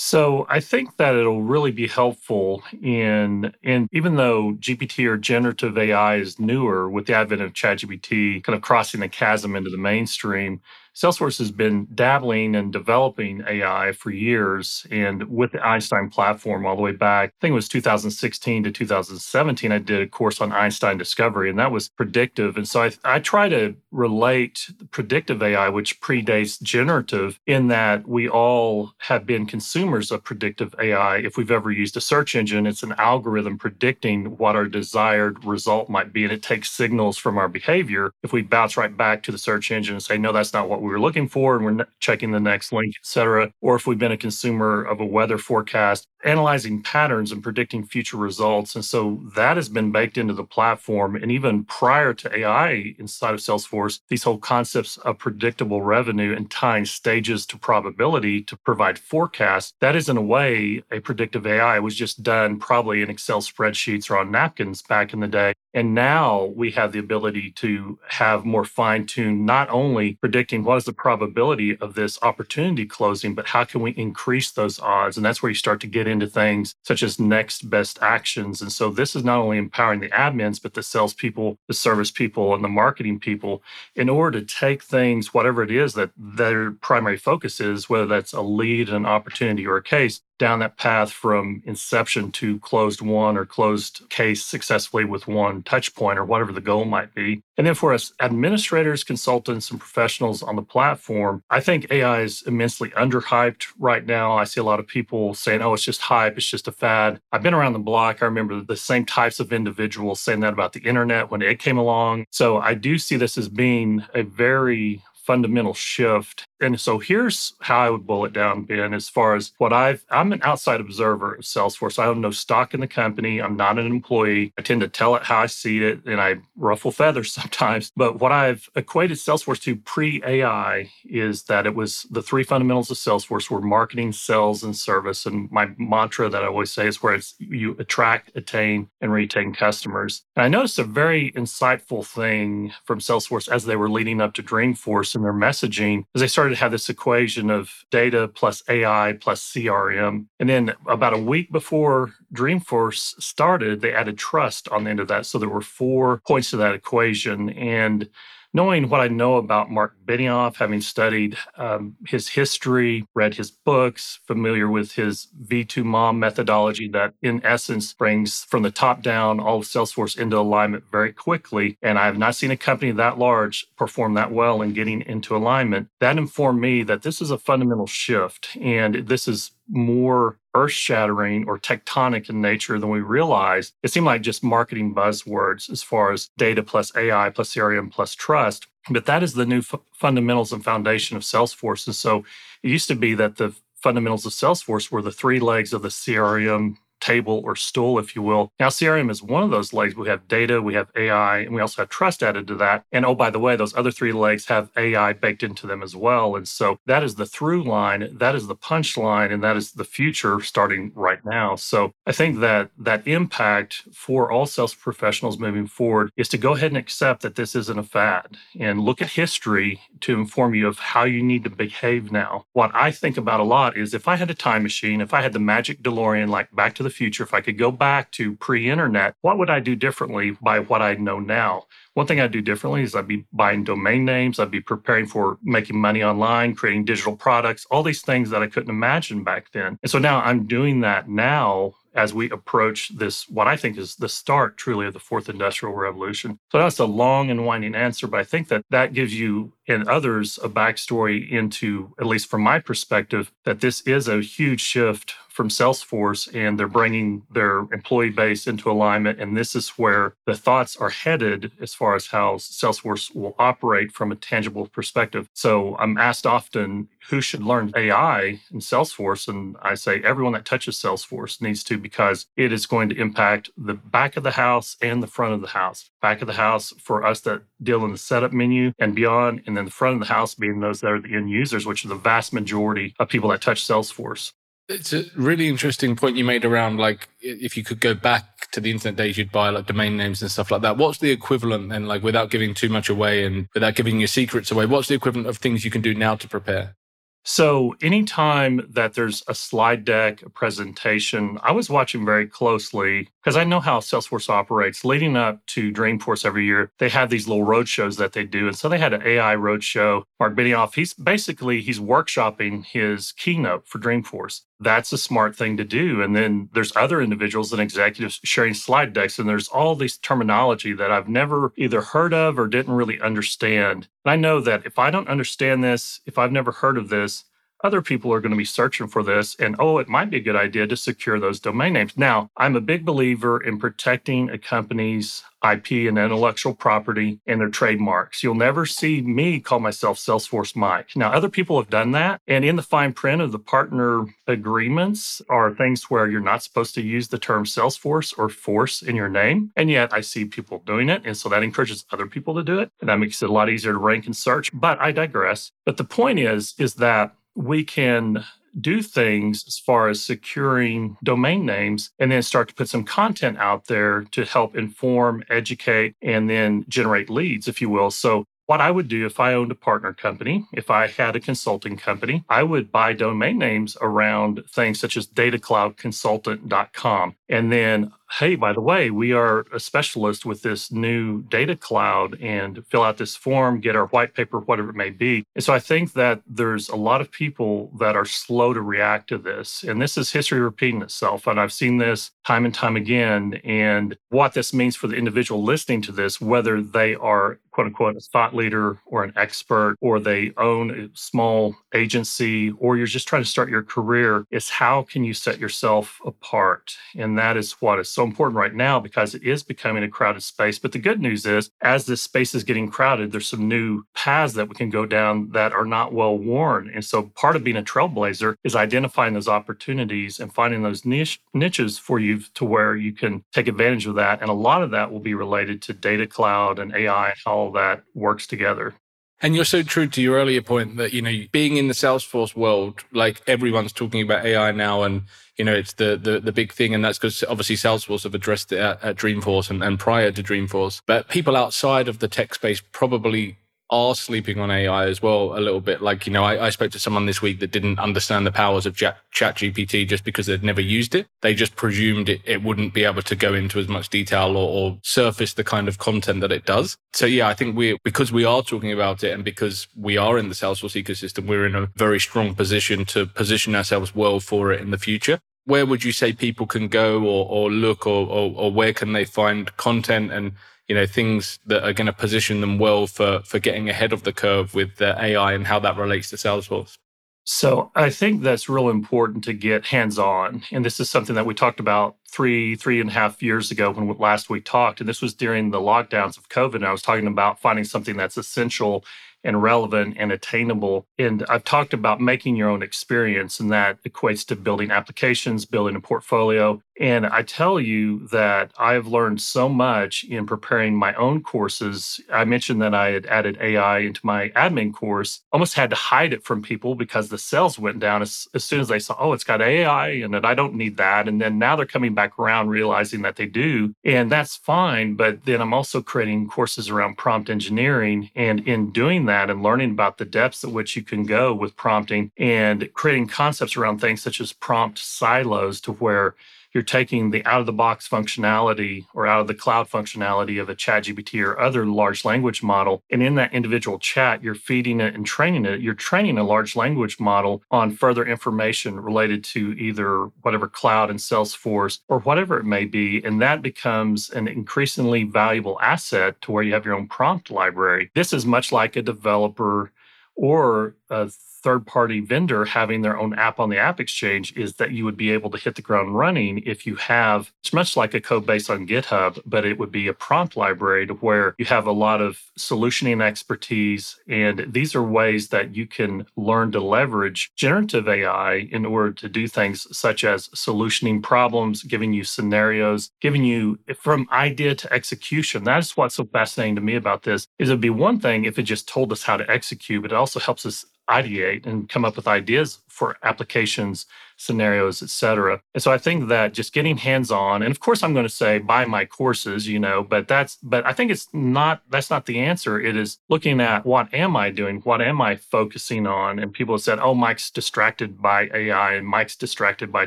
so 0.01 0.47
I 0.49 0.61
think 0.61 0.97
that 0.99 1.17
it'll 1.17 1.43
really 1.43 1.73
be 1.73 1.89
helpful 1.89 2.63
in 2.81 3.53
in 3.65 3.89
even 3.91 4.15
though 4.15 4.53
GPT 4.61 5.05
or 5.09 5.17
generative 5.17 5.77
AI 5.77 6.19
is 6.19 6.39
newer 6.39 6.89
with 6.89 7.07
the 7.07 7.15
advent 7.15 7.43
of 7.43 7.53
ChatGPT 7.53 8.45
kind 8.45 8.55
of 8.55 8.63
crossing 8.63 9.01
the 9.01 9.09
chasm 9.09 9.57
into 9.57 9.71
the 9.71 9.77
mainstream, 9.77 10.61
Salesforce 10.99 11.39
has 11.39 11.53
been 11.53 11.87
dabbling 11.95 12.57
and 12.57 12.73
developing 12.73 13.45
AI 13.47 13.93
for 13.93 14.11
years. 14.11 14.85
And 14.91 15.23
with 15.31 15.53
the 15.53 15.65
Einstein 15.65 16.11
platform 16.11 16.67
all 16.67 16.75
the 16.75 16.83
way 16.83 16.91
back, 16.91 17.31
I 17.31 17.41
think 17.41 17.53
it 17.53 17.55
was 17.55 17.69
2016 17.69 18.65
to 18.65 18.73
2017, 18.73 19.71
I 19.71 19.79
did 19.79 20.03
a 20.03 20.09
course 20.09 20.41
on 20.41 20.51
Einstein 20.51 20.99
discovery, 20.99 21.51
and 21.51 21.59
that 21.61 21.71
was 21.71 21.89
predictive. 21.89 22.57
And 22.57 22.67
so 22.67 22.83
I, 22.83 22.91
I 23.05 23.21
try 23.21 23.49
to 23.49 23.77
relate 23.93 24.71
predictive 24.91 25.41
AI, 25.41 25.69
which 25.69 26.01
predates 26.01 26.61
generative, 26.61 27.39
in 27.47 27.69
that 27.69 28.09
we 28.09 28.29
all 28.29 28.93
have 28.99 29.25
been 29.25 29.47
consumers 29.47 30.11
of 30.11 30.25
predictive 30.25 30.75
AI. 30.81 31.19
If 31.19 31.37
we've 31.37 31.53
ever 31.53 31.71
used 31.71 31.97
a 31.97 32.01
search 32.01 32.35
engine, 32.35 32.67
it's 32.67 32.83
an 32.83 32.95
algorithm 32.99 33.57
predicting 33.57 34.37
what 34.37 34.57
our 34.57 34.67
desired 34.67 35.45
result 35.45 35.89
might 35.89 36.13
be. 36.13 36.25
And 36.25 36.33
it 36.33 36.43
takes 36.43 36.73
signals 36.73 37.19
from 37.19 37.39
our 37.39 37.49
behavior. 37.49 38.11
If 38.25 38.33
we 38.33 38.43
bounce 38.43 38.77
right 38.77 38.97
back 38.97 39.23
to 39.23 39.33
the 39.33 39.39
search 39.39 39.71
engine 39.71 39.95
and 39.95 40.03
say, 40.03 40.19
no, 40.19 40.33
that's 40.33 40.53
not 40.53 40.69
what 40.69 40.83
we 40.83 40.88
we 40.89 40.95
were 40.95 41.01
looking 41.01 41.29
for 41.29 41.57
and 41.57 41.65
we're 41.65 41.87
checking 42.01 42.33
the 42.33 42.41
next 42.41 42.73
link, 42.73 42.95
et 43.01 43.07
cetera. 43.07 43.53
Or 43.61 43.77
if 43.77 43.87
we've 43.87 43.99
been 43.99 44.13
a 44.13 44.17
consumer 44.17 44.83
of 44.83 45.01
a 45.01 45.07
weather 45.07 45.39
forecast, 45.39 46.09
analyzing 46.25 46.83
patterns 46.83 47.31
and 47.33 47.43
predicting 47.43 47.85
future 47.85 48.17
results. 48.17 48.75
And 48.75 48.85
so 48.85 49.23
that 49.37 49.57
has 49.57 49.69
been 49.69 49.93
baked 49.93 50.19
into 50.19 50.35
the 50.35 50.45
platform. 50.45 51.17
And 51.17 51.31
even 51.31 51.65
prior 51.65 52.15
to 52.15 52.39
AI 52.39 52.95
inside 52.99 53.35
of 53.35 53.41
Salesforce, 53.41 54.01
these 54.09 54.25
whole 54.25 54.39
concepts 54.39 54.97
of 54.99 55.19
predictable 55.19 55.83
revenue 55.83 56.35
and 56.35 56.51
tying 56.51 56.87
stages 56.87 57.47
to 57.47 57.59
probability 57.59 58.43
to 58.43 58.57
provide 58.57 58.99
forecasts, 58.99 59.75
that 59.81 59.95
is 59.95 60.09
in 60.09 60.17
a 60.17 60.23
way 60.23 60.83
a 60.91 61.01
predictive 61.01 61.47
AI 61.47 61.77
it 61.77 61.83
was 61.83 61.95
just 61.95 62.23
done 62.23 62.59
probably 62.59 63.03
in 63.03 63.11
Excel 63.11 63.41
spreadsheets 63.41 64.11
or 64.11 64.19
on 64.19 64.31
napkins 64.31 64.83
back 64.83 65.13
in 65.13 65.21
the 65.21 65.29
day. 65.29 65.53
And 65.75 65.95
now 65.95 66.47
we 66.57 66.71
have 66.73 66.93
the 66.93 66.99
ability 66.99 67.53
to 67.53 67.99
have 68.09 68.45
more 68.45 68.65
fine 68.65 69.07
tuned, 69.07 69.47
not 69.47 69.69
only 69.71 70.15
predicting 70.15 70.65
what 70.65 70.78
is 70.79 70.85
the 70.85 70.93
probability 70.93 71.77
of 71.79 71.95
this 71.95 72.19
opportunity 72.23 72.87
closing, 72.87 73.35
but 73.35 73.49
how 73.49 73.65
can 73.65 73.83
we 73.83 73.91
increase 73.93 74.51
those 74.51 74.81
odds? 74.81 75.17
And 75.17 75.27
that's 75.27 75.43
where 75.43 75.51
you 75.51 75.55
start 75.55 75.81
to 75.83 75.87
get 75.87 76.09
into 76.09 76.27
things 76.27 76.75
such 76.83 77.03
as 77.03 77.21
next 77.21 77.69
best 77.69 77.99
actions. 78.01 78.63
And 78.63 78.73
so 78.73 78.91
this 78.91 79.15
is 79.15 79.25
not 79.25 79.39
only 79.39 79.59
empowering 79.59 80.01
the 80.01 80.09
admins, 80.09 80.63
but 80.63 80.75
the 80.75 80.83
salespeople, 80.83 81.59
the 81.69 81.75
service 81.75 82.11
people, 82.11 82.55
and 82.55 82.65
the 82.65 82.69
marketing 82.69 83.21
people 83.21 83.63
in 83.95 84.09
order 84.09 84.41
to 84.41 84.47
take 84.47 84.83
things, 84.83 85.35
whatever 85.35 85.63
it 85.63 85.71
is 85.71 85.93
that 85.95 86.11
their 86.17 86.71
primary 86.71 87.19
focus 87.19 87.61
is, 87.61 87.91
whether 87.91 88.07
that's 88.07 88.33
a 88.33 88.41
lead, 88.41 88.89
an 88.89 89.05
opportunity, 89.05 89.67
or 89.67 89.77
a 89.77 89.83
case, 89.83 90.23
down 90.39 90.61
that 90.61 90.77
path 90.77 91.11
from 91.13 91.63
inception 91.65 92.33
to 92.33 92.59
closed 92.61 93.01
won 93.01 93.37
or 93.37 93.45
closed 93.45 94.03
case 94.09 94.45
successfully 94.45 95.05
with 95.05 95.29
one 95.29 95.63
touch 95.63 95.95
point 95.95 96.19
or 96.19 96.25
whatever 96.25 96.53
the 96.53 96.61
goal 96.61 96.85
might 96.85 97.15
be. 97.15 97.43
And 97.57 97.67
then 97.67 97.75
for 97.75 97.93
us 97.93 98.13
administrators, 98.21 99.05
consultants, 99.05 99.71
and 99.71 99.81
professionals 99.81 100.43
on 100.43 100.57
the 100.57 100.63
platform, 100.63 101.43
I 101.51 101.61
think 101.61 101.91
AI 101.91 102.21
is 102.23 102.43
immensely 102.43 102.91
underhyped 102.91 103.67
right 103.79 104.07
now. 104.07 104.33
I 104.33 104.45
see 104.45 104.61
a 104.61 104.65
lot 104.65 104.81
of 104.81 104.87
people 104.87 105.35
saying, 105.35 105.61
oh, 105.61 105.75
it's 105.75 105.85
just 105.85 106.01
hype, 106.01 106.37
it's 106.37 106.49
just 106.49 106.69
a 106.69 106.73
fad. 106.73 107.21
I've 107.33 107.43
been 107.43 107.55
around 107.55 107.73
the 107.73 107.79
block. 107.81 108.23
I 108.23 108.27
remember 108.27 108.61
the 108.61 108.77
same 108.77 109.05
types 109.05 109.41
of 109.41 109.53
individuals 109.53 110.21
saying 110.21 110.41
that 110.41 110.53
about 110.53 110.73
the 110.73 110.81
internet 110.81 111.31
when 111.31 111.43
it 111.43 111.59
came 111.59 111.79
along. 111.79 112.27
So 112.31 112.59
I 112.59 112.75
do 112.75 112.99
see 112.99 113.17
this 113.17 113.37
as 113.37 113.49
being 113.49 114.05
a 114.15 114.23
very 114.23 115.03
fundamental 115.29 115.75
shift. 115.75 116.45
And 116.61 116.81
so 116.81 116.99
here's 116.99 117.55
how 117.61 117.79
I 117.79 117.91
would 117.91 118.07
boil 118.07 118.25
it 118.27 118.33
down, 118.33 118.65
Ben, 118.65 118.95
as 118.95 119.09
far 119.09 119.35
as 119.37 119.53
what 119.59 119.73
I've, 119.73 120.05
I'm 120.11 120.33
an 120.33 120.41
outside 120.43 120.81
observer 120.81 121.35
of 121.35 121.45
Salesforce. 121.45 121.99
I 121.99 122.07
have 122.07 122.17
no 122.17 122.31
stock 122.31 122.75
in 122.75 122.81
the 122.81 122.89
company. 122.89 123.41
I'm 123.41 123.57
not 123.57 123.79
an 123.79 123.87
employee. 123.87 124.53
I 124.59 124.63
tend 124.63 124.81
to 124.81 124.89
tell 124.89 125.15
it 125.17 125.23
how 125.23 125.39
I 125.39 125.47
see 125.47 125.85
it 125.85 126.05
and 126.05 126.21
I 126.21 126.37
ruffle 126.57 126.91
feathers 126.91 127.33
sometimes. 127.39 127.93
But 127.97 128.19
what 128.21 128.33
I've 128.33 128.69
equated 128.75 129.19
Salesforce 129.19 129.61
to 129.63 129.77
pre 129.77 130.23
AI 130.25 130.91
is 131.05 131.45
that 131.45 131.67
it 131.67 131.75
was 131.75 132.07
the 132.11 132.23
three 132.23 132.45
fundamentals 132.45 132.91
of 132.91 132.97
Salesforce 132.97 133.51
were 133.51 133.61
marketing, 133.61 134.13
sales, 134.13 134.63
and 134.63 134.77
service. 134.77 135.27
And 135.27 135.51
my 135.51 135.69
mantra 135.79 136.29
that 136.29 136.43
I 136.43 136.47
always 136.47 136.73
say 136.73 136.87
is 136.87 137.03
where 137.03 137.15
it's 137.15 137.35
you 137.39 137.77
attract, 137.79 138.37
attain, 138.37 138.89
and 139.01 139.13
retain 139.13 139.53
customers. 139.53 140.25
And 140.37 140.45
I 140.45 140.49
noticed 140.49 140.79
a 140.79 140.85
very 140.85 141.33
insightful 141.33 142.05
thing 142.05 142.73
from 142.85 142.99
Salesforce 142.99 143.49
as 143.49 143.65
they 143.65 143.77
were 143.77 143.91
leading 143.91 144.21
up 144.21 144.35
to 144.35 144.43
Dreamforce 144.43 145.15
and 145.15 145.25
their 145.25 145.33
messaging 145.33 146.05
as 146.15 146.21
they 146.21 146.29
started 146.29 146.48
to 146.49 146.57
have 146.57 146.73
this 146.73 146.89
equation 146.89 147.51
of 147.51 147.85
data 147.91 148.29
plus 148.29 148.63
AI 148.69 149.17
plus 149.21 149.43
CRM. 149.53 150.27
And 150.39 150.49
then 150.49 150.75
about 150.87 151.15
a 151.15 151.19
week 151.19 151.51
before 151.53 152.15
Dreamforce 152.33 153.21
started, 153.23 153.81
they 153.81 153.93
added 153.93 154.19
trust 154.19 154.69
on 154.69 154.85
the 154.85 154.91
end 154.91 155.01
of 155.01 155.09
that. 155.09 155.27
So 155.27 155.39
there 155.39 155.49
were 155.49 155.61
four 155.61 156.21
points 156.27 156.51
to 156.51 156.57
that 156.59 156.75
equation. 156.75 157.51
And 157.51 158.09
knowing 158.53 158.89
what 158.89 159.01
I 159.01 159.09
know 159.09 159.37
about 159.37 159.71
Mark 159.71 159.95
Benioff, 160.05 160.57
having 160.57 160.81
studied 160.81 161.37
um, 161.57 161.97
his 162.07 162.29
history, 162.29 163.05
read 163.15 163.35
his 163.35 163.51
books, 163.51 164.21
familiar 164.27 164.69
with 164.69 164.93
his 164.93 165.29
V2MOM 165.47 166.19
methodology 166.19 166.89
that, 166.89 167.15
in 167.23 167.45
essence, 167.45 167.93
brings 167.93 168.45
from 168.45 168.63
the 168.63 168.71
top 168.71 169.03
down 169.03 169.41
all 169.41 169.59
of 169.59 169.65
Salesforce 169.65 170.19
into 170.19 170.39
alignment 170.39 170.85
very 170.91 171.13
quickly. 171.13 171.77
And 171.83 171.99
I 171.99 172.07
have 172.07 172.19
not 172.19 172.35
seen 172.35 172.51
a 172.51 172.57
company 172.57 172.93
that 172.93 173.19
large 173.19 173.67
perform 173.77 174.15
that 174.15 174.33
well 174.33 174.63
in 174.63 174.73
getting 174.73 175.03
into 175.03 175.37
alignment. 175.37 175.89
That 176.01 176.19
informed 176.19 176.61
me 176.61 176.83
that 176.85 177.03
this 177.03 177.21
is 177.21 177.31
a 177.31 177.39
fundamental 177.39 177.87
shift. 177.87 178.57
And 178.61 179.07
this 179.09 179.29
is 179.29 179.53
more 179.69 180.39
earth 180.55 180.73
shattering 180.73 181.47
or 181.49 181.59
tectonic 181.59 182.29
in 182.29 182.41
nature 182.41 182.79
than 182.79 182.91
we 182.91 183.01
realized. 183.01 183.75
It 183.83 183.91
seemed 183.93 184.07
like 184.07 184.23
just 184.23 184.43
marketing 184.43 184.95
buzzwords 184.95 185.71
as 185.71 185.83
far 185.83 186.13
as 186.13 186.31
data 186.37 186.63
plus 186.63 186.95
AI 186.97 187.31
plus 187.31 187.55
CRM 187.55 187.91
plus 187.91 188.15
trust. 188.15 188.67
But 188.91 189.07
that 189.07 189.23
is 189.23 189.35
the 189.35 189.47
new 189.47 189.59
f- 189.59 189.81
fundamentals 189.93 190.53
and 190.53 190.65
foundation 190.65 191.17
of 191.17 191.23
Salesforce. 191.23 191.87
And 191.87 191.95
so 191.95 192.25
it 192.63 192.71
used 192.71 192.89
to 192.89 192.95
be 192.95 193.15
that 193.15 193.37
the 193.37 193.55
fundamentals 193.77 194.27
of 194.27 194.33
Salesforce 194.33 194.91
were 194.91 195.03
the 195.03 195.13
three 195.13 195.41
legs 195.41 195.73
of 195.73 195.83
the 195.83 195.89
CRM 195.89 196.77
table 197.01 197.41
or 197.45 197.57
stool, 197.57 197.99
if 197.99 198.15
you 198.15 198.23
will. 198.23 198.53
Now, 198.61 198.69
CRM 198.69 199.11
is 199.11 199.23
one 199.23 199.43
of 199.43 199.51
those 199.51 199.73
legs. 199.73 199.95
We 199.97 200.09
have 200.09 200.29
data, 200.29 200.61
we 200.61 200.75
have 200.75 200.89
AI, 200.97 201.39
and 201.39 201.55
we 201.55 201.61
also 201.61 201.83
have 201.83 201.89
trust 201.89 202.23
added 202.23 202.47
to 202.49 202.55
that. 202.57 202.85
And 202.93 203.05
oh, 203.05 203.15
by 203.15 203.31
the 203.31 203.39
way, 203.39 203.57
those 203.57 203.75
other 203.77 203.91
three 203.91 204.13
legs 204.13 204.47
have 204.47 204.71
AI 204.77 205.13
baked 205.13 205.43
into 205.43 205.67
them 205.67 205.83
as 205.83 205.97
well. 205.97 206.37
And 206.37 206.47
so 206.47 206.79
that 206.87 207.03
is 207.03 207.15
the 207.15 207.27
through 207.27 207.65
line, 207.65 208.17
that 208.19 208.35
is 208.35 208.47
the 208.47 208.55
punch 208.55 208.97
line, 208.97 209.33
and 209.33 209.43
that 209.43 209.57
is 209.57 209.73
the 209.73 209.85
future 209.85 210.41
starting 210.41 210.93
right 210.95 211.25
now. 211.25 211.57
So 211.57 211.93
I 212.07 212.13
think 212.13 212.41
that 212.41 212.71
that 212.79 213.07
impact 213.07 213.85
for 213.93 214.31
all 214.31 214.47
sales 214.47 214.75
professionals 214.75 215.39
moving 215.39 215.67
forward 215.67 216.11
is 216.17 216.29
to 216.31 216.39
go 216.39 216.55
ahead 216.55 216.71
and 216.71 216.77
accept 216.77 217.23
that 217.23 217.37
this 217.37 217.55
isn't 217.55 217.79
a 217.79 217.83
fad 217.83 218.37
and 218.59 218.81
look 218.81 219.01
at 219.01 219.11
history 219.11 219.81
to 220.01 220.15
inform 220.15 220.55
you 220.55 220.67
of 220.69 220.79
how 220.79 221.05
you 221.05 221.23
need 221.23 221.45
to 221.45 221.51
behave 221.51 222.13
now. 222.13 222.45
What 222.53 222.71
I 222.75 222.91
think 222.91 223.17
about 223.17 223.41
a 223.41 223.45
lot 223.45 223.77
is 223.77 223.95
if 223.95 224.09
I 224.09 224.17
had 224.17 224.31
a 224.31 224.35
time 224.35 224.63
machine, 224.63 225.01
if 225.01 225.15
I 225.15 225.23
had 225.23 225.33
the 225.33 225.39
magic 225.39 225.83
DeLorean 225.83 226.29
like 226.29 226.49
Back 226.59 226.75
to 226.75 226.83
the 226.83 226.88
Future, 226.91 227.23
if 227.23 227.35
I 227.35 227.41
could 227.41 227.59
go 227.59 227.71
back 227.71 228.11
to 228.13 228.35
pre 228.37 228.71
internet, 228.71 229.15
what 229.21 229.39
would 229.39 229.51
I 229.51 229.61
do 229.61 229.77
differently 229.77 230.33
by 230.43 230.61
what 230.61 230.83
I 230.83 230.95
know 230.95 231.21
now? 231.21 231.65
One 231.95 232.07
thing 232.07 232.21
I'd 232.21 232.33
do 232.33 232.41
differently 232.41 232.83
is 232.83 232.95
I'd 232.95 233.09
be 233.09 233.27
buying 233.33 233.65
domain 233.65 234.05
names, 234.05 234.39
I'd 234.39 234.51
be 234.51 234.61
preparing 234.61 235.07
for 235.07 235.39
making 235.43 235.81
money 235.81 236.03
online, 236.03 236.55
creating 236.55 236.85
digital 236.85 237.17
products, 237.17 237.67
all 237.71 237.83
these 237.83 238.03
things 238.03 238.31
that 238.31 238.43
I 238.43 238.47
couldn't 238.47 238.71
imagine 238.71 239.25
back 239.25 239.51
then. 239.53 239.79
And 239.83 239.91
so 239.91 239.99
now 239.99 240.21
I'm 240.21 240.47
doing 240.47 240.81
that 240.81 241.09
now 241.09 241.75
as 241.99 242.15
we 242.15 242.31
approach 242.31 242.97
this, 242.97 243.29
what 243.29 243.49
I 243.49 243.57
think 243.57 243.77
is 243.77 243.97
the 243.97 244.09
start 244.09 244.57
truly 244.57 244.87
of 244.87 244.93
the 244.93 245.01
fourth 245.01 245.29
industrial 245.29 245.75
revolution. 245.75 246.39
So 246.53 246.59
that's 246.59 246.79
a 246.79 246.85
long 246.85 247.29
and 247.31 247.45
winding 247.45 247.75
answer, 247.75 248.07
but 248.07 248.21
I 248.21 248.25
think 248.25 248.49
that 248.49 248.65
that 248.71 248.93
gives 248.93 249.19
you 249.19 249.53
and 249.67 249.89
others 249.89 250.39
a 250.43 250.49
backstory 250.49 251.29
into, 251.29 251.93
at 251.99 252.07
least 252.07 252.31
from 252.31 252.43
my 252.43 252.61
perspective, 252.61 253.33
that 253.45 253.61
this 253.61 253.81
is 253.83 254.07
a 254.07 254.21
huge 254.21 254.61
shift 254.61 255.15
from 255.39 255.49
Salesforce 255.51 256.29
and 256.35 256.59
they're 256.59 256.67
bringing 256.67 257.23
their 257.31 257.61
employee 257.73 258.11
base 258.11 258.49
into 258.49 258.69
alignment. 258.69 259.21
And 259.21 259.37
this 259.37 259.55
is 259.55 259.69
where 259.83 260.15
the 260.27 260.37
thoughts 260.37 260.77
are 260.77 260.91
headed 260.91 261.53
as 261.61 261.73
far 261.73 261.95
as 261.95 262.09
how 262.09 262.39
Salesforce 262.39 263.15
will 263.15 263.37
operate 263.39 263.93
from 263.93 264.11
a 264.11 264.17
tangible 264.17 264.67
perspective. 264.67 265.29
So 265.35 265.77
I'm 265.77 265.97
asked 265.97 266.27
often 266.27 266.89
who 267.09 267.21
should 267.21 267.45
learn 267.45 267.73
AI 267.77 268.41
in 268.53 268.59
Salesforce. 268.59 269.29
And 269.29 269.55
I 269.63 269.77
say 269.77 270.03
everyone 270.03 270.33
that 270.33 270.45
touches 270.45 270.77
Salesforce 270.77 271.41
needs 271.41 271.63
to 271.65 271.79
because 271.79 272.27
it 272.37 272.53
is 272.53 272.67
going 272.67 272.89
to 272.89 272.97
impact 272.97 273.51
the 273.57 273.75
back 273.75 274.17
of 274.17 274.25
the 274.25 274.33
house 274.33 274.77
and 274.83 275.01
the 275.01 275.07
front 275.07 275.35
of 275.35 275.41
the 275.41 275.47
house. 275.47 275.89
Back 276.03 276.21
of 276.21 276.27
the 276.27 276.33
house 276.33 276.75
for 276.81 277.07
us 277.07 277.21
that 277.21 277.43
deal 277.63 277.85
in 277.85 277.93
the 277.93 277.99
setup 277.99 278.33
menu 278.33 278.73
and 278.81 278.93
beyond, 278.93 279.43
and 279.47 279.57
then 279.57 279.67
the 279.67 279.71
front 279.71 279.95
of 279.95 280.01
the 280.01 280.13
house 280.13 280.35
being 280.35 280.59
those 280.59 280.81
that 280.81 280.91
are 280.91 281.01
the 281.01 281.15
end 281.15 281.31
users, 281.31 281.65
which 281.65 281.85
are 281.85 281.89
the 281.89 281.95
vast 281.95 282.33
majority 282.33 282.93
of 282.99 283.09
people 283.09 283.31
that 283.31 283.41
touch 283.41 283.63
Salesforce. 283.63 284.33
It's 284.69 284.93
a 284.93 285.05
really 285.17 285.49
interesting 285.49 285.97
point 285.97 286.17
you 286.17 286.25
made 286.25 286.45
around 286.45 286.79
like 286.79 287.09
if 287.21 287.57
you 287.57 287.65
could 287.65 287.81
go 287.81 287.95
back 287.95 288.51
to 288.53 288.61
the 288.61 288.71
internet 288.71 288.97
days, 288.97 289.17
you'd 289.17 289.33
buy 289.33 289.49
like 289.49 289.67
domain 289.67 289.97
names 289.97 290.21
and 290.21 290.31
stuff 290.31 290.51
like 290.51 290.61
that. 290.61 290.77
What's 290.77 290.99
the 290.99 291.11
equivalent 291.11 291.71
then, 291.71 291.87
like 291.87 292.03
without 292.03 292.31
giving 292.31 292.53
too 292.53 292.69
much 292.69 292.91
away 292.91 293.25
and 293.25 293.49
without 293.55 293.77
giving 293.77 293.99
your 293.99 294.09
secrets 294.09 294.51
away? 294.51 294.67
What's 294.67 294.89
the 294.89 294.95
equivalent 294.95 295.27
of 295.27 295.39
things 295.39 295.65
you 295.65 295.71
can 295.71 295.81
do 295.81 295.95
now 295.95 296.17
to 296.17 296.29
prepare? 296.29 296.77
So, 297.25 297.77
anytime 297.83 298.67
that 298.71 298.95
there's 298.95 299.23
a 299.29 299.35
slide 299.35 299.85
deck, 299.85 300.23
a 300.23 300.31
presentation, 300.31 301.39
I 301.43 301.53
was 301.53 301.69
watching 301.69 302.05
very 302.07 302.27
closely 302.27 303.09
because 303.23 303.37
I 303.37 303.45
know 303.45 303.61
how 303.61 303.81
Salesforce 303.81 304.31
operates. 304.31 304.85
Leading 304.85 305.15
up 305.17 305.45
to 305.49 305.71
Dreamforce 305.71 306.25
every 306.25 306.47
year, 306.47 306.71
they 306.79 306.89
have 306.89 307.11
these 307.11 307.29
little 307.29 307.45
road 307.45 307.69
shows 307.69 307.99
that 307.99 308.13
they 308.13 308.25
do. 308.25 308.47
And 308.47 308.57
so 308.57 308.69
they 308.69 308.79
had 308.79 308.95
an 308.95 309.03
AI 309.05 309.35
road 309.35 309.63
show. 309.63 310.05
Mark 310.19 310.37
Benioff, 310.37 310.75
he's 310.75 310.95
basically 310.95 311.61
he's 311.61 311.79
workshopping 311.81 312.65
his 312.65 313.13
keynote 313.13 313.67
for 313.67 313.79
Dreamforce. 313.79 314.43
That's 314.61 314.93
a 314.93 314.99
smart 314.99 315.37
thing 315.37 315.57
to 315.59 315.65
do. 315.65 316.03
And 316.03 316.17
then 316.17 316.49
there's 316.53 316.75
other 316.75 317.01
individuals 317.01 317.53
and 317.53 317.61
executives 317.61 318.21
sharing 318.25 318.55
slide 318.55 318.93
decks, 318.93 319.19
and 319.19 319.29
there's 319.29 319.49
all 319.49 319.77
these 319.77 319.97
terminology 319.99 320.73
that 320.73 320.91
I've 320.91 321.09
never 321.09 321.53
either 321.57 321.81
heard 321.81 322.13
of 322.13 322.39
or 322.39 322.49
didn't 322.49 322.75
really 322.75 323.01
understand. 323.01 323.87
And 324.05 324.13
I 324.13 324.17
know 324.17 324.41
that 324.41 324.67
if 324.67 324.79
I 324.79 324.91
don't 324.91 325.09
understand 325.09 325.63
this, 325.63 326.01
if 326.07 326.19
I've 326.19 326.33
never 326.33 326.51
heard 326.51 326.77
of 326.77 326.89
this, 326.89 327.25
other 327.63 327.83
people 327.83 328.13
are 328.13 328.21
going 328.21 328.33
to 328.33 328.37
be 328.37 328.45
searching 328.45 328.89
for 328.89 329.03
this 329.03 329.35
and 329.37 329.57
oh 329.59 329.79
it 329.79 329.89
might 329.89 330.11
be 330.11 330.19
a 330.19 330.21
good 330.21 330.37
idea 330.37 330.67
to 330.67 330.77
secure 330.77 331.19
those 331.19 331.41
domain 331.41 331.73
names. 331.73 331.97
Now 331.97 332.31
i'm 332.37 332.57
a 332.57 332.61
big 332.61 332.85
believer 332.85 333.43
in 333.43 333.59
protecting 333.59 334.31
a 334.31 334.39
company's 334.39 335.23
ip 335.45 335.71
and 335.71 335.99
intellectual 335.99 336.53
property 336.53 337.21
and 337.27 337.41
their 337.41 337.49
trademarks. 337.49 338.23
You'll 338.23 338.35
never 338.35 338.67
see 338.67 339.03
me 339.03 339.39
call 339.39 339.61
myself 339.61 339.99
salesforce 339.99 340.57
mike. 340.57 340.91
Now 340.97 341.13
other 341.13 341.29
people 341.29 341.61
have 341.61 341.71
done 341.71 341.93
that 341.93 342.21
and 342.27 342.45
in 342.45 342.57
the 342.57 342.63
fine 342.63 342.93
print 342.93 343.23
of 343.23 343.33
the 343.33 343.39
partner 343.39 344.05
agreements 344.27 345.23
are 345.29 345.55
things 345.55 345.85
where 345.85 346.09
you're 346.09 346.21
not 346.21 346.43
supposed 346.43 346.75
to 346.75 346.83
use 346.83 347.09
the 347.09 347.19
term 347.19 347.45
salesforce 347.45 348.13
or 348.19 348.29
force 348.29 348.83
in 348.83 348.97
your 348.97 349.09
name 349.09 349.53
and 349.57 349.71
yet 349.71 349.93
i 349.93 350.01
see 350.01 350.25
people 350.25 350.63
doing 350.67 350.89
it 350.89 351.03
and 351.05 351.17
so 351.17 351.29
that 351.29 351.43
encourages 351.43 351.85
other 351.93 352.07
people 352.07 352.35
to 352.35 352.43
do 352.43 352.59
it 352.59 352.71
and 352.81 352.89
that 352.89 352.99
makes 352.99 353.23
it 353.23 353.31
a 353.31 353.33
lot 353.33 353.49
easier 353.49 353.73
to 353.73 353.79
rank 353.79 354.07
and 354.07 354.17
search 354.17 354.51
but 354.53 354.81
i 354.81 354.93
digress. 354.93 355.53
But 355.65 355.77
the 355.77 355.85
point 355.85 356.19
is 356.19 356.55
is 356.59 356.75
that 356.75 357.15
we 357.39 357.65
can 357.65 358.25
do 358.61 358.83
things 358.83 359.45
as 359.47 359.59
far 359.59 359.89
as 359.89 360.03
securing 360.03 360.97
domain 361.05 361.47
names 361.47 361.91
and 361.99 362.11
then 362.11 362.23
start 362.23 362.49
to 362.49 362.55
put 362.55 362.69
some 362.69 362.85
content 362.85 363.39
out 363.39 363.67
there 363.67 364.03
to 364.11 364.25
help 364.25 364.57
inform, 364.57 365.23
educate, 365.31 365.95
and 366.03 366.29
then 366.29 366.65
generate 366.69 367.09
leads, 367.09 367.47
if 367.47 367.61
you 367.61 367.71
will. 367.71 367.93
So 367.93 368.25
what 368.47 368.61
I 368.61 368.71
would 368.71 368.89
do 368.89 369.07
if 369.07 369.21
I 369.21 369.35
owned 369.35 369.53
a 369.53 369.55
partner 369.55 369.93
company, 369.93 370.47
if 370.53 370.71
I 370.71 370.89
had 370.89 371.15
a 371.15 371.21
consulting 371.21 371.77
company, 371.77 372.25
I 372.29 372.43
would 372.43 372.73
buy 372.73 372.95
domain 372.95 373.39
names 373.39 373.77
around 373.81 374.43
things 374.49 374.81
such 374.81 374.97
as 374.97 375.07
datacloudconsultant.com. 375.07 377.15
And 377.29 377.53
then, 377.53 377.93
hey, 378.11 378.37
by 378.37 378.53
the 378.53 378.61
way, 378.61 378.91
we 378.91 379.13
are 379.13 379.45
a 379.53 379.61
specialist 379.61 380.25
with 380.25 380.43
this 380.43 380.73
new 380.73 381.23
data 381.23 381.55
cloud 381.55 382.21
and 382.21 382.65
fill 382.67 382.83
out 382.83 382.97
this 382.97 383.17
form, 383.17 383.61
get 383.61 383.77
our 383.77 383.87
white 383.87 384.15
paper, 384.15 384.41
whatever 384.41 384.71
it 384.71 384.77
may 384.77 384.91
be. 384.91 385.25
And 385.35 385.45
so 385.45 385.53
I 385.53 385.61
think 385.61 385.93
that 385.93 386.23
there's 386.27 386.69
a 386.69 386.77
lot 386.77 387.01
of 387.01 387.11
people 387.11 387.71
that 387.79 387.97
are 387.97 388.05
slow 388.05 388.55
to 388.55 388.61
react 388.61 389.09
to 389.09 389.19
this. 389.19 389.63
And 389.63 389.81
this 389.81 389.99
is 389.99 390.11
history 390.11 390.41
repeating 390.41 390.83
itself. 390.83 391.27
And 391.27 391.39
I've 391.39 391.53
seen 391.53 391.79
this 391.79 392.11
time 392.27 392.45
and 392.45 392.55
time 392.55 392.77
again. 392.77 393.41
And 393.45 393.97
what 394.09 394.35
this 394.35 394.55
means 394.55 394.77
for 394.77 394.87
the 394.87 394.97
individual 394.97 395.43
listening 395.43 395.83
to 395.83 395.93
this, 395.93 396.21
whether 396.21 396.61
they 396.63 396.95
are 396.95 397.39
quote 397.59 397.67
unquote 397.67 397.97
a 397.97 398.01
thought 398.01 398.37
leader 398.37 398.79
or 398.87 399.03
an 399.03 399.13
expert 399.17 399.77
or 399.81 399.99
they 399.99 400.33
own 400.37 400.71
a 400.71 400.89
small 400.97 401.57
agency 401.75 402.53
or 402.53 402.77
you're 402.77 402.87
just 402.87 403.09
trying 403.09 403.21
to 403.21 403.29
start 403.29 403.51
your 403.51 403.65
career 403.65 404.25
is 404.31 404.49
how 404.49 404.83
can 404.83 405.03
you 405.03 405.13
set 405.13 405.41
yourself 405.41 405.99
apart 406.07 406.77
and 406.97 407.19
that 407.19 407.37
is 407.37 407.53
what 407.61 407.81
is 407.81 407.91
so 407.99 408.05
important 408.05 408.39
right 408.39 408.55
now 408.55 408.79
because 408.79 409.13
it 409.13 409.25
is 409.25 409.43
becoming 409.43 409.83
a 409.83 409.89
crowded 409.89 410.23
space. 410.23 410.57
But 410.61 410.71
the 410.71 410.79
good 410.79 411.01
news 411.01 411.27
is 411.27 411.51
as 411.63 411.87
this 411.87 412.01
space 412.01 412.33
is 412.33 412.45
getting 412.45 412.71
crowded 412.71 413.11
there's 413.11 413.29
some 413.29 413.49
new 413.49 413.83
paths 413.93 414.35
that 414.35 414.49
we 414.49 414.55
can 414.55 414.71
go 414.71 414.87
down 414.87 415.31
that 415.33 415.53
are 415.53 415.65
not 415.65 415.93
well 415.93 416.17
worn. 416.17 416.71
And 416.73 416.85
so 416.85 417.11
part 417.17 417.35
of 417.35 417.43
being 417.43 417.57
a 417.57 417.63
trailblazer 417.63 418.37
is 418.45 418.55
identifying 418.55 419.15
those 419.15 419.27
opportunities 419.27 420.21
and 420.21 420.33
finding 420.33 420.63
those 420.63 420.85
niche 420.85 421.21
niches 421.35 421.77
for 421.77 421.99
you 421.99 422.21
to 422.35 422.45
where 422.45 422.77
you 422.77 422.93
can 422.93 423.25
take 423.33 423.49
advantage 423.49 423.87
of 423.89 423.97
that. 423.97 424.21
And 424.21 424.31
a 424.31 424.45
lot 424.49 424.63
of 424.63 424.71
that 424.71 424.93
will 424.93 425.01
be 425.01 425.15
related 425.15 425.61
to 425.63 425.73
data 425.73 426.07
cloud 426.07 426.61
and 426.61 426.73
ai 426.75 427.09
and 427.09 427.19
how 427.27 427.51
that 427.57 427.83
works 427.95 428.27
togetder. 428.29 428.75
And 429.21 429.35
you're 429.35 429.45
so 429.45 429.63
true 429.63 429.89
to 429.89 430.01
your 430.01 430.17
earlier 430.17 430.43
point 430.43 430.77
that, 430.77 430.93
you 430.93 431.03
know, 431.03 431.13
being 431.33 431.57
in 431.57 431.67
the 431.67 431.75
Salesforce 431.75 432.37
world, 432.37 432.85
like 432.93 433.21
everyone's 433.27 433.73
talking 433.73 434.01
about 434.01 434.25
AI 434.25 434.53
now 434.53 434.85
and, 434.85 435.03
you 435.37 435.45
know, 435.45 435.55
it's 435.55 435.73
the, 435.73 435.97
the, 436.01 436.21
the 436.21 436.31
big 436.31 436.53
thing. 436.53 436.73
And 436.73 436.85
that's 436.85 436.99
because 436.99 437.25
obviously 437.25 437.57
Salesforce 437.57 438.05
have 438.05 438.15
addressed 438.15 438.53
it 438.53 438.61
at, 438.61 438.83
at 438.85 438.97
Dreamforce 438.97 439.51
and, 439.51 439.63
and 439.63 439.79
prior 439.79 440.13
to 440.13 440.23
Dreamforce. 440.23 440.83
But 440.87 441.09
people 441.09 441.37
outside 441.37 441.89
of 441.89 441.99
the 441.99 442.07
tech 442.07 442.35
space 442.35 442.63
probably 442.71 443.39
are 443.71 443.95
sleeping 443.95 444.41
on 444.41 444.51
AI 444.51 444.87
as 444.87 445.03
well 445.03 445.39
a 445.39 445.41
little 445.41 445.61
bit. 445.61 445.83
Like, 445.83 446.07
you 446.07 446.13
know, 446.13 446.25
I, 446.25 446.47
I 446.47 446.51
spoke 446.51 446.71
to 446.73 446.79
someone 446.79 447.07
this 447.07 447.21
week 447.21 447.41
that 447.41 447.51
didn't 447.51 447.79
understand 447.79 448.27
the 448.27 448.33
powers 448.33 448.67
of 448.67 448.77
Chat, 448.77 448.99
Chat 449.11 449.37
GPT 449.37 449.87
just 449.87 450.05
because 450.05 450.27
they'd 450.27 450.43
never 450.43 450.61
used 450.61 450.95
it. 450.95 451.07
They 451.21 451.35
just 451.35 451.57
presumed 451.57 452.09
it, 452.09 452.21
it 452.25 452.43
wouldn't 452.43 452.75
be 452.75 452.85
able 452.85 453.03
to 453.03 453.17
go 453.17 453.35
into 453.35 453.59
as 453.59 453.69
much 453.69 453.89
detail 453.89 454.37
or, 454.37 454.49
or 454.49 454.79
surface 454.83 455.35
the 455.35 455.45
kind 455.45 455.69
of 455.69 455.79
content 455.79 456.21
that 456.23 456.33
it 456.33 456.47
does. 456.47 456.77
So 456.93 457.07
yeah, 457.07 457.29
I 457.29 457.35
think 457.35 457.57
we, 457.57 457.79
because 457.85 458.11
we 458.11 458.25
are 458.25 458.43
talking 458.43 458.73
about 458.73 459.05
it 459.05 459.13
and 459.13 459.25
because 459.25 459.69
we 459.77 459.97
are 459.97 460.19
in 460.19 460.29
the 460.29 460.35
Salesforce 460.35 460.83
ecosystem, 460.83 461.27
we're 461.27 461.47
in 461.47 461.55
a 461.55 461.69
very 461.77 462.01
strong 462.01 462.35
position 462.35 462.85
to 462.87 463.07
position 463.07 463.55
ourselves 463.55 463.95
well 463.95 464.21
for 464.21 464.53
it 464.53 464.61
in 464.61 464.71
the 464.71 464.79
future 464.79 465.21
where 465.45 465.65
would 465.65 465.83
you 465.83 465.93
say 465.93 466.13
people 466.13 466.47
can 466.47 466.69
go 466.69 467.03
or, 467.05 467.27
or 467.27 467.51
look 467.51 467.87
or, 467.87 468.07
or, 468.07 468.33
or, 468.37 468.53
where 468.53 468.75
can 468.75 468.93
they 468.93 469.07
find 469.07 469.57
content 469.57 470.13
and 470.13 470.33
you 470.69 470.75
know 470.75 470.87
things 470.87 471.39
that 471.47 471.65
are 471.65 471.73
going 471.73 471.87
to 471.87 471.93
position 471.93 472.41
them 472.41 472.59
well 472.59 472.87
for 472.87 473.21
for 473.25 473.39
getting 473.39 473.69
ahead 473.69 473.93
of 473.93 474.05
the 474.05 474.13
curve 474.13 474.55
with 474.55 474.77
the 474.77 474.97
AI 475.03 475.33
and 475.33 475.47
how 475.47 475.59
that 475.59 475.77
relates 475.77 476.11
to 476.11 476.17
Salesforce? 476.17 476.77
So 477.25 477.71
I 477.75 477.91
think 477.91 478.23
that's 478.23 478.49
real 478.49 478.71
important 478.71 479.23
to 479.25 479.35
get 479.35 479.67
hands 479.67 479.99
on, 479.99 480.43
and 480.51 480.65
this 480.65 480.81
is 480.81 480.89
something 480.89 481.15
that 481.15 481.27
we 481.27 481.35
talked 481.35 481.61
about 481.61 481.97
three 482.11 482.57
three 482.57 482.81
and 482.81 482.89
a 482.89 482.93
half 482.93 483.23
years 483.23 483.51
ago 483.51 483.71
when 483.71 483.89
last 483.99 484.31
we 484.31 484.41
talked, 484.41 484.81
and 484.81 484.89
this 484.89 485.03
was 485.03 485.15
during 485.15 485.51
the 485.51 485.61
lockdowns 485.61 486.17
of 486.17 486.29
COVID. 486.31 486.57
And 486.57 486.67
I 486.67 486.73
was 486.73 486.83
talking 486.83 487.07
about 487.07 487.41
finding 487.41 487.65
something 487.65 487.97
that's 487.97 488.17
essential 488.17 488.85
and 489.29 489.43
relevant 489.43 489.95
and 489.99 490.11
attainable. 490.11 490.87
And 490.99 491.23
I've 491.29 491.45
talked 491.45 491.75
about 491.75 492.01
making 492.01 492.35
your 492.35 492.49
own 492.49 492.63
experience, 492.63 493.39
and 493.39 493.53
that 493.53 493.83
equates 493.85 494.27
to 494.29 494.37
building 494.37 494.71
applications, 494.71 495.45
building 495.45 495.77
a 495.77 495.81
portfolio. 495.81 496.63
And 496.81 497.07
I 497.07 497.23
tell 497.23 497.61
you 497.61 498.07
that 498.09 498.53
I've 498.57 498.87
learned 498.87 499.21
so 499.21 499.49
much 499.49 500.05
in 500.05 500.27
preparing 500.27 500.77
my 500.77 500.95
own 500.95 501.23
courses. 501.23 502.01
I 502.11 502.25
mentioned 502.25 502.63
that 502.63 502.75
I 502.75 502.91
had 502.93 503.05
added 503.07 503.37
AI 503.41 503.81
into 503.81 504.01
my 504.05 504.29
admin 504.31 504.73
course, 504.73 505.21
almost 505.33 505.55
had 505.55 505.71
to 505.71 505.77
hide 505.77 506.13
it 506.13 506.25
from 506.25 506.41
people 506.41 506.75
because 506.75 507.09
the 507.09 507.19
sales 507.19 507.59
went 507.59 507.81
down 507.81 508.01
as, 508.01 508.29
as 508.33 508.45
soon 508.45 508.61
as 508.61 508.69
they 508.69 508.79
saw, 508.79 508.97
oh, 508.99 509.13
it's 509.13 509.25
got 509.25 509.43
AI 509.43 509.89
and 509.89 510.15
I 510.15 510.35
don't 510.35 510.55
need 510.55 510.77
that. 510.77 511.09
And 511.09 511.21
then 511.21 511.39
now 511.39 511.57
they're 511.57 511.67
coming 511.67 511.95
back 511.95 512.19
around 512.19 512.49
realizing 512.49 513.03
that 513.03 513.17
they 513.17 513.27
do. 513.27 513.75
And 513.85 514.11
that's 514.11 514.37
fine. 514.37 514.95
But 514.95 515.25
then 515.25 515.41
I'm 515.41 515.53
also 515.53 515.83
creating 515.83 516.29
courses 516.29 516.71
around 516.71 516.97
prompt 516.97 517.29
engineering. 517.29 518.11
And 518.15 518.41
in 518.47 518.71
doing 518.71 519.07
that 519.07 519.18
and 519.27 519.43
learning 519.43 519.71
about 519.71 519.99
the 519.99 520.05
depths 520.05 520.45
at 520.45 520.53
which 520.53 520.77
you 520.77 520.83
can 520.83 521.05
go 521.05 521.35
with 521.35 521.57
prompting 521.57 522.11
and 522.17 522.69
creating 522.75 523.07
concepts 523.09 523.57
around 523.57 523.81
things 523.81 524.03
such 524.03 524.21
as 524.21 524.33
prompt 524.33 524.79
silos 524.79 525.61
to 525.61 525.73
where 525.73 526.15
you're 526.53 526.63
taking 526.63 527.11
the 527.11 527.25
out 527.25 527.41
of 527.41 527.47
the 527.47 527.53
box 527.53 527.89
functionality 527.89 528.87
or 528.95 529.07
out 529.07 529.21
of 529.21 529.27
the 529.27 529.35
cloud 529.35 529.69
functionality 529.69 530.41
of 530.41 530.49
a 530.49 530.55
chat 530.55 530.85
GPT 530.85 531.25
or 531.25 531.39
other 531.39 531.67
large 531.67 532.05
language 532.05 532.43
model. 532.43 532.83
And 532.91 533.03
in 533.03 533.15
that 533.17 533.33
individual 533.33 533.79
chat, 533.79 534.23
you're 534.23 534.35
feeding 534.35 534.81
it 534.81 534.95
and 534.95 535.05
training 535.05 535.45
it. 535.45 535.61
You're 535.61 535.75
training 535.75 536.19
a 536.19 536.25
large 536.25 536.57
language 536.57 536.99
model 536.99 537.43
on 537.51 537.73
further 537.73 538.05
information 538.05 538.81
related 538.81 539.25
to 539.25 539.53
either 539.53 540.07
whatever 540.23 540.49
cloud 540.49 540.91
and 540.91 540.99
Salesforce 540.99 541.81
or 541.89 542.01
whatever 542.01 542.39
it 542.39 542.45
may 542.45 542.65
be. 542.65 543.03
And 543.05 543.21
that 543.21 543.43
becomes 543.43 544.11
an 544.11 544.29
increasingly 544.29 545.05
valuable 545.05 545.59
asset 545.61 546.21
to 546.23 546.33
where 546.33 546.43
you 546.43 546.55
have 546.55 546.65
your 546.65 546.75
own 546.75 546.89
prompt 546.89 547.31
library. 547.31 547.91
This 547.95 548.13
is 548.13 548.27
much 548.27 548.53
like 548.53 548.77
a 548.77 548.83
developer 548.83 549.73
or 550.15 550.75
a 550.91 551.11
third 551.49 551.67
party 551.67 552.01
vendor 552.01 552.45
having 552.45 552.83
their 552.83 552.99
own 552.99 553.15
app 553.15 553.41
on 553.41 553.49
the 553.49 553.57
App 553.57 553.81
Exchange 553.81 554.37
is 554.37 554.57
that 554.57 554.71
you 554.71 554.85
would 554.85 554.99
be 554.99 555.11
able 555.11 555.31
to 555.31 555.39
hit 555.39 555.55
the 555.55 555.63
ground 555.63 555.97
running 555.97 556.43
if 556.45 556.67
you 556.67 556.77
have, 556.77 557.33
it's 557.41 557.55
much 557.55 557.75
like 557.75 557.95
a 557.95 558.03
code 558.03 558.27
base 558.27 558.51
on 558.51 558.67
GitHub, 558.67 559.19
but 559.25 559.47
it 559.47 559.59
would 559.59 559.73
be 559.73 559.89
a 559.89 559.95
prompt 559.95 560.37
library 560.37 560.87
to 560.87 560.93
where 560.93 561.35
you 561.39 561.47
have 561.47 561.67
a 561.67 561.73
lot 561.73 562.03
of 562.03 562.21
solutioning 562.39 563.03
expertise. 563.03 563.99
And 564.07 564.45
these 564.51 564.75
are 564.75 564.83
ways 564.83 565.31
that 565.31 565.57
you 565.57 565.67
can 565.67 566.05
learn 566.19 566.53
to 566.53 566.61
leverage 566.61 567.31
generative 567.35 567.89
AI 567.89 568.47
in 568.53 568.67
order 568.67 568.93
to 568.93 569.09
do 569.09 569.27
things 569.27 569.67
such 569.75 570.05
as 570.05 570.29
solutioning 570.29 571.03
problems, 571.03 571.63
giving 571.63 571.95
you 571.95 572.05
scenarios, 572.05 572.91
giving 573.01 573.25
you 573.25 573.59
from 573.79 574.07
idea 574.13 574.55
to 574.55 574.71
execution. 574.71 575.45
That's 575.45 575.79
what's 575.79 575.95
so 575.95 576.05
fascinating 576.05 576.57
to 576.57 576.61
me 576.61 576.75
about 576.75 577.05
this 577.05 577.27
is 577.39 577.49
it'd 577.49 577.63
be 577.63 577.71
one 577.71 577.99
thing 577.99 578.27
if 578.27 578.39
it 578.39 578.43
just 578.43 578.69
told 578.69 578.93
us 578.93 579.03
how 579.03 579.17
to 579.17 579.31
execute, 579.31 579.81
but 579.81 579.93
it 579.93 579.97
also 579.97 580.21
helps 580.21 580.45
us 580.45 580.67
ideate 580.89 581.47
and 581.47 581.69
come 581.69 581.85
up 581.85 581.97
with 581.97 582.09
ideas 582.09 582.61
for 582.69 582.97
applications 583.03 583.87
scenarios 584.17 584.83
et 584.83 584.91
cetera. 584.91 585.41
And 585.55 585.63
so 585.63 585.71
i 585.71 585.79
think 585.79 586.09
that 586.09 586.35
just 586.35 586.53
getting 586.53 586.77
hands 586.77 587.11
on 587.11 587.43
and 587.43 587.51
of 587.51 587.61
course 587.61 587.83
i'm 587.83 587.93
going 587.93 588.07
to 588.07 588.11
say 588.23 588.39
buy 588.39 588.65
my 588.65 588.85
courses 588.85 589.47
you 589.47 589.59
know 589.61 589.83
but 589.83 590.09
that's 590.09 590.39
but 590.43 590.67
i 590.67 590.73
think 590.73 590.91
it's 590.91 591.09
not 591.13 591.63
that's 591.71 591.91
not 591.91 592.07
the 592.07 592.19
answer. 592.19 592.61
It 592.61 592.77
is 592.77 592.99
looking 593.09 593.41
at 593.41 593.65
what 593.65 593.93
am 593.95 594.17
i 594.17 594.31
doing? 594.31 594.61
What 594.61 594.83
am 594.83 595.01
i 595.01 595.17
focusing 595.17 595.87
on? 595.87 596.19
And 596.19 596.33
people 596.33 596.55
have 596.55 596.63
said 596.63 596.79
oh 596.81 596.95
mike's 596.95 597.31
distracted 597.31 598.01
by 598.03 598.29
ai 598.35 598.75
and 598.75 598.87
mike's 598.87 599.17
distracted 599.17 599.71
by 599.73 599.87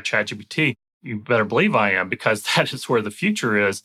chatgpt. 0.00 0.74
You 1.02 1.18
better 1.18 1.44
believe 1.44 1.74
i 1.74 1.90
am 1.92 2.08
because 2.08 2.42
that 2.56 2.72
is 2.72 2.88
where 2.88 3.02
the 3.02 3.10
future 3.10 3.56
is 3.56 3.82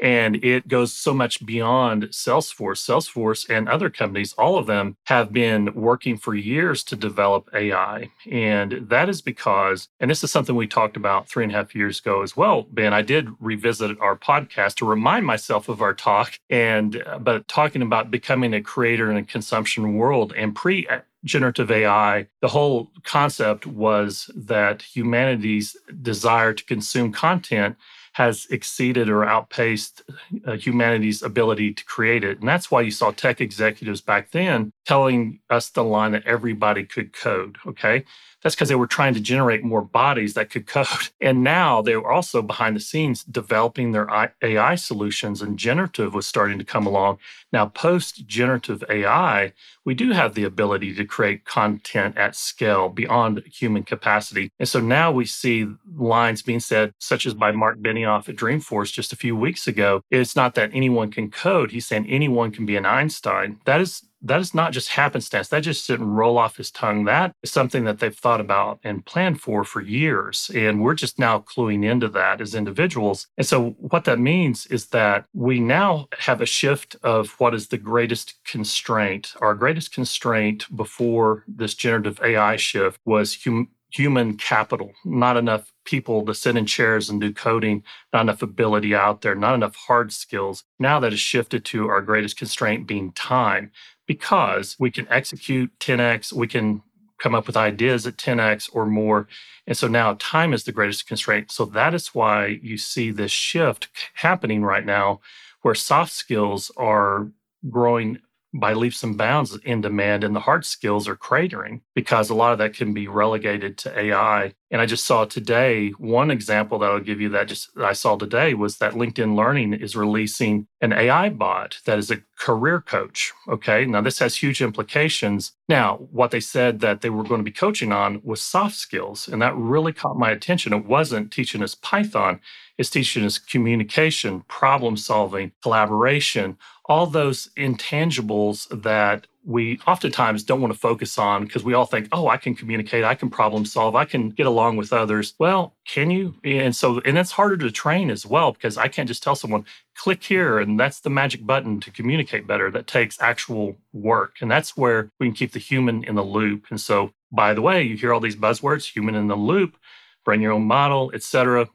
and 0.00 0.42
it 0.44 0.68
goes 0.68 0.92
so 0.92 1.12
much 1.12 1.44
beyond 1.44 2.04
Salesforce. 2.04 2.78
Salesforce 2.78 3.48
and 3.48 3.68
other 3.68 3.90
companies, 3.90 4.32
all 4.34 4.58
of 4.58 4.66
them 4.66 4.96
have 5.04 5.32
been 5.32 5.72
working 5.74 6.16
for 6.16 6.34
years 6.34 6.84
to 6.84 6.96
develop 6.96 7.48
AI. 7.54 8.10
And 8.30 8.86
that 8.88 9.08
is 9.08 9.22
because, 9.22 9.88
and 10.00 10.10
this 10.10 10.22
is 10.22 10.30
something 10.30 10.54
we 10.54 10.66
talked 10.66 10.96
about 10.96 11.28
three 11.28 11.44
and 11.44 11.52
a 11.52 11.56
half 11.56 11.74
years 11.74 11.98
ago 12.00 12.22
as 12.22 12.36
well, 12.36 12.62
Ben. 12.70 12.92
I 12.92 13.02
did 13.02 13.28
revisit 13.40 13.98
our 14.00 14.16
podcast 14.16 14.76
to 14.76 14.86
remind 14.86 15.26
myself 15.26 15.68
of 15.68 15.82
our 15.82 15.94
talk 15.94 16.38
and, 16.50 17.02
uh, 17.06 17.18
but 17.18 17.48
talking 17.48 17.82
about 17.82 18.10
becoming 18.10 18.54
a 18.54 18.62
creator 18.62 19.10
in 19.10 19.16
a 19.16 19.24
consumption 19.24 19.96
world 19.96 20.32
and 20.36 20.54
pre 20.54 20.86
generative 21.24 21.70
AI, 21.70 22.26
the 22.40 22.48
whole 22.48 22.90
concept 23.02 23.66
was 23.66 24.30
that 24.36 24.82
humanity's 24.82 25.76
desire 26.02 26.52
to 26.54 26.64
consume 26.64 27.12
content 27.12 27.76
has 28.18 28.48
exceeded 28.50 29.08
or 29.08 29.24
outpaced 29.24 30.02
uh, 30.44 30.56
humanity's 30.56 31.22
ability 31.22 31.72
to 31.72 31.84
create 31.84 32.24
it. 32.24 32.40
And 32.40 32.48
that's 32.48 32.68
why 32.68 32.80
you 32.80 32.90
saw 32.90 33.12
tech 33.12 33.40
executives 33.40 34.00
back 34.00 34.32
then 34.32 34.72
telling 34.88 35.38
us 35.50 35.68
the 35.68 35.84
line 35.84 36.12
that 36.12 36.26
everybody 36.26 36.82
could 36.82 37.12
code. 37.12 37.58
Okay. 37.66 38.06
That's 38.42 38.54
because 38.54 38.70
they 38.70 38.74
were 38.74 38.86
trying 38.86 39.12
to 39.14 39.20
generate 39.20 39.62
more 39.62 39.82
bodies 39.82 40.32
that 40.34 40.48
could 40.48 40.66
code. 40.78 41.10
And 41.20 41.44
now 41.44 41.82
they 41.82 41.94
were 41.94 42.10
also 42.10 42.40
behind 42.40 42.74
the 42.74 42.80
scenes 42.80 43.22
developing 43.24 43.92
their 43.92 44.08
AI 44.42 44.76
solutions, 44.76 45.42
and 45.42 45.58
generative 45.58 46.14
was 46.14 46.26
starting 46.26 46.58
to 46.58 46.64
come 46.64 46.86
along. 46.86 47.18
Now, 47.52 47.66
post 47.66 48.26
generative 48.26 48.82
AI, 48.88 49.52
we 49.84 49.92
do 49.92 50.12
have 50.12 50.34
the 50.34 50.44
ability 50.44 50.94
to 50.94 51.04
create 51.04 51.44
content 51.44 52.16
at 52.16 52.34
scale 52.34 52.88
beyond 52.88 53.42
human 53.52 53.82
capacity. 53.82 54.50
And 54.58 54.68
so 54.68 54.80
now 54.80 55.12
we 55.12 55.26
see 55.26 55.66
lines 55.96 56.40
being 56.40 56.60
said, 56.60 56.94
such 56.98 57.26
as 57.26 57.34
by 57.34 57.52
Mark 57.52 57.78
Benioff 57.78 58.28
at 58.28 58.36
Dreamforce 58.36 58.92
just 58.92 59.12
a 59.12 59.16
few 59.16 59.36
weeks 59.36 59.66
ago. 59.66 60.02
It's 60.10 60.36
not 60.36 60.54
that 60.54 60.70
anyone 60.72 61.10
can 61.10 61.30
code. 61.30 61.72
He's 61.72 61.86
saying 61.86 62.06
anyone 62.08 62.52
can 62.52 62.64
be 62.64 62.76
an 62.76 62.86
Einstein. 62.86 63.60
That 63.66 63.80
is 63.80 64.02
that 64.22 64.40
is 64.40 64.54
not 64.54 64.72
just 64.72 64.90
happenstance. 64.90 65.48
That 65.48 65.60
just 65.60 65.86
didn't 65.86 66.10
roll 66.10 66.38
off 66.38 66.56
his 66.56 66.70
tongue. 66.70 67.04
That 67.04 67.32
is 67.42 67.52
something 67.52 67.84
that 67.84 68.00
they've 68.00 68.14
thought 68.14 68.40
about 68.40 68.80
and 68.82 69.04
planned 69.04 69.40
for 69.40 69.64
for 69.64 69.80
years. 69.80 70.50
And 70.54 70.82
we're 70.82 70.94
just 70.94 71.18
now 71.18 71.40
cluing 71.40 71.84
into 71.84 72.08
that 72.08 72.40
as 72.40 72.54
individuals. 72.54 73.26
And 73.36 73.46
so, 73.46 73.70
what 73.78 74.04
that 74.04 74.18
means 74.18 74.66
is 74.66 74.86
that 74.88 75.26
we 75.32 75.60
now 75.60 76.08
have 76.18 76.40
a 76.40 76.46
shift 76.46 76.96
of 77.02 77.30
what 77.38 77.54
is 77.54 77.68
the 77.68 77.78
greatest 77.78 78.34
constraint. 78.44 79.34
Our 79.40 79.54
greatest 79.54 79.92
constraint 79.92 80.66
before 80.74 81.44
this 81.46 81.74
generative 81.74 82.20
AI 82.22 82.56
shift 82.56 83.00
was 83.04 83.38
hum- 83.44 83.68
human 83.90 84.36
capital, 84.36 84.92
not 85.04 85.36
enough 85.36 85.72
people 85.84 86.24
to 86.26 86.34
sit 86.34 86.56
in 86.56 86.66
chairs 86.66 87.08
and 87.08 87.20
do 87.20 87.32
coding, 87.32 87.82
not 88.12 88.22
enough 88.22 88.42
ability 88.42 88.94
out 88.94 89.22
there, 89.22 89.34
not 89.34 89.54
enough 89.54 89.74
hard 89.74 90.12
skills. 90.12 90.64
Now 90.78 91.00
that 91.00 91.12
has 91.12 91.20
shifted 91.20 91.64
to 91.66 91.88
our 91.88 92.02
greatest 92.02 92.36
constraint 92.36 92.86
being 92.86 93.12
time 93.12 93.70
because 94.06 94.76
we 94.78 94.90
can 94.90 95.06
execute 95.08 95.70
10x, 95.78 96.32
we 96.32 96.46
can 96.46 96.82
come 97.18 97.34
up 97.34 97.46
with 97.46 97.56
ideas 97.56 98.06
at 98.06 98.16
10x 98.16 98.70
or 98.72 98.86
more. 98.86 99.26
And 99.66 99.76
so 99.76 99.88
now 99.88 100.16
time 100.18 100.52
is 100.52 100.64
the 100.64 100.72
greatest 100.72 101.06
constraint. 101.06 101.50
So 101.50 101.64
that 101.66 101.94
is 101.94 102.08
why 102.08 102.58
you 102.62 102.78
see 102.78 103.10
this 103.10 103.32
shift 103.32 103.88
happening 104.14 104.62
right 104.62 104.86
now 104.86 105.20
where 105.62 105.74
soft 105.74 106.12
skills 106.12 106.70
are 106.76 107.32
growing 107.68 108.18
by 108.54 108.72
leaps 108.72 109.02
and 109.02 109.18
bounds 109.18 109.56
in 109.64 109.80
demand 109.80 110.24
and 110.24 110.34
the 110.34 110.40
hard 110.40 110.64
skills 110.64 111.06
are 111.06 111.16
cratering 111.16 111.80
because 111.94 112.30
a 112.30 112.34
lot 112.34 112.52
of 112.52 112.58
that 112.58 112.74
can 112.74 112.94
be 112.94 113.06
relegated 113.06 113.76
to 113.78 113.98
AI. 113.98 114.54
And 114.70 114.80
I 114.80 114.86
just 114.86 115.06
saw 115.06 115.24
today 115.24 115.90
one 115.98 116.30
example 116.30 116.78
that 116.78 116.90
I'll 116.90 117.00
give 117.00 117.20
you 117.20 117.28
that 117.30 117.48
just 117.48 117.74
that 117.74 117.84
I 117.84 117.92
saw 117.92 118.16
today 118.16 118.54
was 118.54 118.78
that 118.78 118.94
LinkedIn 118.94 119.34
Learning 119.36 119.72
is 119.74 119.96
releasing 119.96 120.66
an 120.80 120.92
AI 120.92 121.28
bot 121.30 121.78
that 121.84 121.98
is 121.98 122.10
a 122.10 122.22
career 122.38 122.80
coach. 122.80 123.32
Okay. 123.48 123.84
Now 123.84 124.00
this 124.00 124.18
has 124.18 124.36
huge 124.36 124.62
implications. 124.62 125.52
Now, 125.68 125.96
what 126.10 126.30
they 126.30 126.40
said 126.40 126.80
that 126.80 127.00
they 127.02 127.10
were 127.10 127.24
going 127.24 127.40
to 127.40 127.44
be 127.44 127.50
coaching 127.50 127.92
on 127.92 128.20
was 128.24 128.40
soft 128.40 128.76
skills. 128.76 129.28
And 129.28 129.42
that 129.42 129.56
really 129.56 129.92
caught 129.92 130.18
my 130.18 130.30
attention. 130.30 130.72
It 130.72 130.86
wasn't 130.86 131.32
teaching 131.32 131.62
us 131.62 131.74
Python, 131.74 132.40
it's 132.78 132.90
teaching 132.90 133.24
us 133.24 133.38
communication, 133.38 134.42
problem 134.48 134.96
solving, 134.96 135.52
collaboration, 135.62 136.56
all 136.88 137.06
those 137.06 137.50
intangibles 137.56 138.66
that 138.82 139.26
we 139.44 139.78
oftentimes 139.86 140.42
don't 140.42 140.60
want 140.60 140.72
to 140.72 140.78
focus 140.78 141.18
on 141.18 141.44
because 141.44 141.64
we 141.64 141.72
all 141.72 141.86
think, 141.86 142.08
oh, 142.12 142.28
I 142.28 142.36
can 142.36 142.54
communicate, 142.54 143.04
I 143.04 143.14
can 143.14 143.30
problem 143.30 143.64
solve, 143.64 143.94
I 143.96 144.04
can 144.04 144.30
get 144.30 144.46
along 144.46 144.76
with 144.76 144.92
others. 144.92 145.34
Well, 145.38 145.74
can 145.86 146.10
you? 146.10 146.34
And 146.44 146.74
so, 146.74 147.00
and 147.04 147.16
it's 147.16 147.32
harder 147.32 147.56
to 147.58 147.70
train 147.70 148.10
as 148.10 148.26
well 148.26 148.52
because 148.52 148.76
I 148.76 148.88
can't 148.88 149.08
just 149.08 149.22
tell 149.22 149.34
someone, 149.34 149.64
click 149.96 150.22
here, 150.22 150.58
and 150.58 150.78
that's 150.78 151.00
the 151.00 151.10
magic 151.10 151.46
button 151.46 151.80
to 151.80 151.90
communicate 151.90 152.46
better. 152.46 152.70
That 152.70 152.86
takes 152.86 153.20
actual 153.20 153.76
work. 153.92 154.36
And 154.40 154.50
that's 154.50 154.76
where 154.76 155.10
we 155.18 155.28
can 155.28 155.34
keep 155.34 155.52
the 155.52 155.58
human 155.58 156.04
in 156.04 156.14
the 156.14 156.24
loop. 156.24 156.66
And 156.70 156.80
so, 156.80 157.12
by 157.32 157.54
the 157.54 157.62
way, 157.62 157.82
you 157.82 157.96
hear 157.96 158.12
all 158.12 158.20
these 158.20 158.36
buzzwords, 158.36 158.92
human 158.92 159.14
in 159.14 159.28
the 159.28 159.36
loop, 159.36 159.76
bring 160.24 160.42
your 160.42 160.52
own 160.52 160.64
model, 160.64 161.10
etc. 161.14 161.68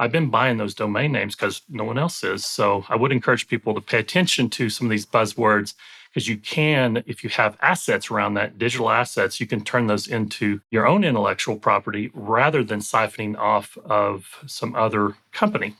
I've 0.00 0.10
been 0.10 0.30
buying 0.30 0.56
those 0.56 0.74
domain 0.74 1.12
names 1.12 1.36
because 1.36 1.60
no 1.68 1.84
one 1.84 1.98
else 1.98 2.24
is. 2.24 2.46
So 2.46 2.86
I 2.88 2.96
would 2.96 3.12
encourage 3.12 3.48
people 3.48 3.74
to 3.74 3.82
pay 3.82 3.98
attention 3.98 4.48
to 4.50 4.70
some 4.70 4.86
of 4.86 4.90
these 4.90 5.04
buzzwords 5.04 5.74
because 6.08 6.26
you 6.26 6.38
can, 6.38 7.04
if 7.06 7.22
you 7.22 7.28
have 7.30 7.58
assets 7.60 8.10
around 8.10 8.34
that, 8.34 8.58
digital 8.58 8.90
assets, 8.90 9.40
you 9.40 9.46
can 9.46 9.62
turn 9.62 9.88
those 9.88 10.08
into 10.08 10.60
your 10.70 10.86
own 10.86 11.04
intellectual 11.04 11.56
property 11.56 12.10
rather 12.14 12.64
than 12.64 12.80
siphoning 12.80 13.36
off 13.36 13.76
of 13.84 14.42
some 14.46 14.74
other 14.74 15.14
company. 15.32 15.76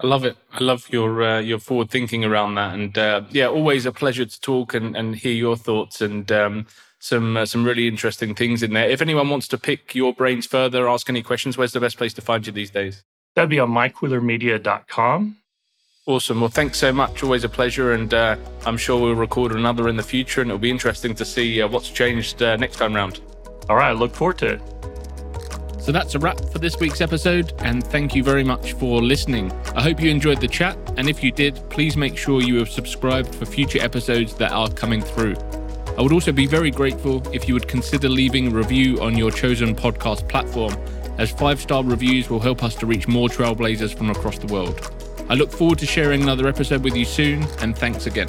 I 0.00 0.06
love 0.06 0.24
it. 0.24 0.36
I 0.52 0.62
love 0.62 0.88
your 0.90 1.22
uh, 1.22 1.40
your 1.40 1.58
forward 1.58 1.90
thinking 1.90 2.24
around 2.24 2.54
that, 2.54 2.72
and 2.74 2.96
uh, 2.96 3.22
yeah, 3.30 3.48
always 3.48 3.84
a 3.84 3.90
pleasure 3.90 4.24
to 4.24 4.40
talk 4.40 4.72
and, 4.72 4.96
and 4.96 5.16
hear 5.16 5.32
your 5.32 5.56
thoughts 5.56 6.00
and 6.00 6.30
um, 6.30 6.66
some 7.00 7.36
uh, 7.36 7.44
some 7.44 7.64
really 7.64 7.88
interesting 7.88 8.36
things 8.36 8.62
in 8.62 8.74
there. 8.74 8.88
If 8.88 9.02
anyone 9.02 9.28
wants 9.28 9.48
to 9.48 9.58
pick 9.58 9.96
your 9.96 10.14
brains 10.14 10.46
further, 10.46 10.88
ask 10.88 11.10
any 11.10 11.22
questions, 11.22 11.58
where's 11.58 11.72
the 11.72 11.80
best 11.80 11.98
place 11.98 12.14
to 12.14 12.22
find 12.22 12.46
you 12.46 12.52
these 12.52 12.70
days? 12.70 13.02
That'd 13.38 13.50
be 13.50 13.60
on 13.60 13.70
mikewheelermedia.com. 13.70 15.36
Awesome. 16.06 16.40
Well, 16.40 16.50
thanks 16.50 16.76
so 16.76 16.92
much. 16.92 17.22
Always 17.22 17.44
a 17.44 17.48
pleasure, 17.48 17.92
and 17.92 18.12
uh, 18.12 18.34
I'm 18.66 18.76
sure 18.76 19.00
we'll 19.00 19.14
record 19.14 19.52
another 19.52 19.88
in 19.88 19.96
the 19.96 20.02
future, 20.02 20.40
and 20.40 20.50
it'll 20.50 20.58
be 20.58 20.72
interesting 20.72 21.14
to 21.14 21.24
see 21.24 21.62
uh, 21.62 21.68
what's 21.68 21.88
changed 21.88 22.42
uh, 22.42 22.56
next 22.56 22.78
time 22.78 22.96
round. 22.96 23.20
All 23.68 23.76
right, 23.76 23.90
I 23.90 23.92
look 23.92 24.12
forward 24.12 24.38
to 24.38 24.54
it. 24.54 24.62
So 25.80 25.92
that's 25.92 26.16
a 26.16 26.18
wrap 26.18 26.40
for 26.50 26.58
this 26.58 26.80
week's 26.80 27.00
episode, 27.00 27.52
and 27.60 27.86
thank 27.86 28.16
you 28.16 28.24
very 28.24 28.42
much 28.42 28.72
for 28.72 29.00
listening. 29.00 29.52
I 29.76 29.82
hope 29.82 30.00
you 30.00 30.10
enjoyed 30.10 30.40
the 30.40 30.48
chat, 30.48 30.76
and 30.96 31.08
if 31.08 31.22
you 31.22 31.30
did, 31.30 31.62
please 31.70 31.96
make 31.96 32.16
sure 32.16 32.42
you 32.42 32.56
have 32.56 32.70
subscribed 32.70 33.32
for 33.36 33.46
future 33.46 33.80
episodes 33.80 34.34
that 34.34 34.50
are 34.50 34.68
coming 34.68 35.00
through. 35.00 35.36
I 35.96 36.02
would 36.02 36.12
also 36.12 36.32
be 36.32 36.46
very 36.46 36.72
grateful 36.72 37.22
if 37.32 37.46
you 37.46 37.54
would 37.54 37.68
consider 37.68 38.08
leaving 38.08 38.48
a 38.48 38.50
review 38.50 39.00
on 39.00 39.16
your 39.16 39.30
chosen 39.30 39.76
podcast 39.76 40.28
platform, 40.28 40.74
as 41.18 41.30
five 41.30 41.60
star 41.60 41.84
reviews 41.84 42.30
will 42.30 42.40
help 42.40 42.62
us 42.62 42.74
to 42.76 42.86
reach 42.86 43.06
more 43.06 43.28
trailblazers 43.28 43.94
from 43.94 44.10
across 44.10 44.38
the 44.38 44.46
world. 44.46 44.90
I 45.28 45.34
look 45.34 45.52
forward 45.52 45.78
to 45.80 45.86
sharing 45.86 46.22
another 46.22 46.48
episode 46.48 46.82
with 46.82 46.96
you 46.96 47.04
soon, 47.04 47.42
and 47.60 47.76
thanks 47.76 48.06
again. 48.06 48.28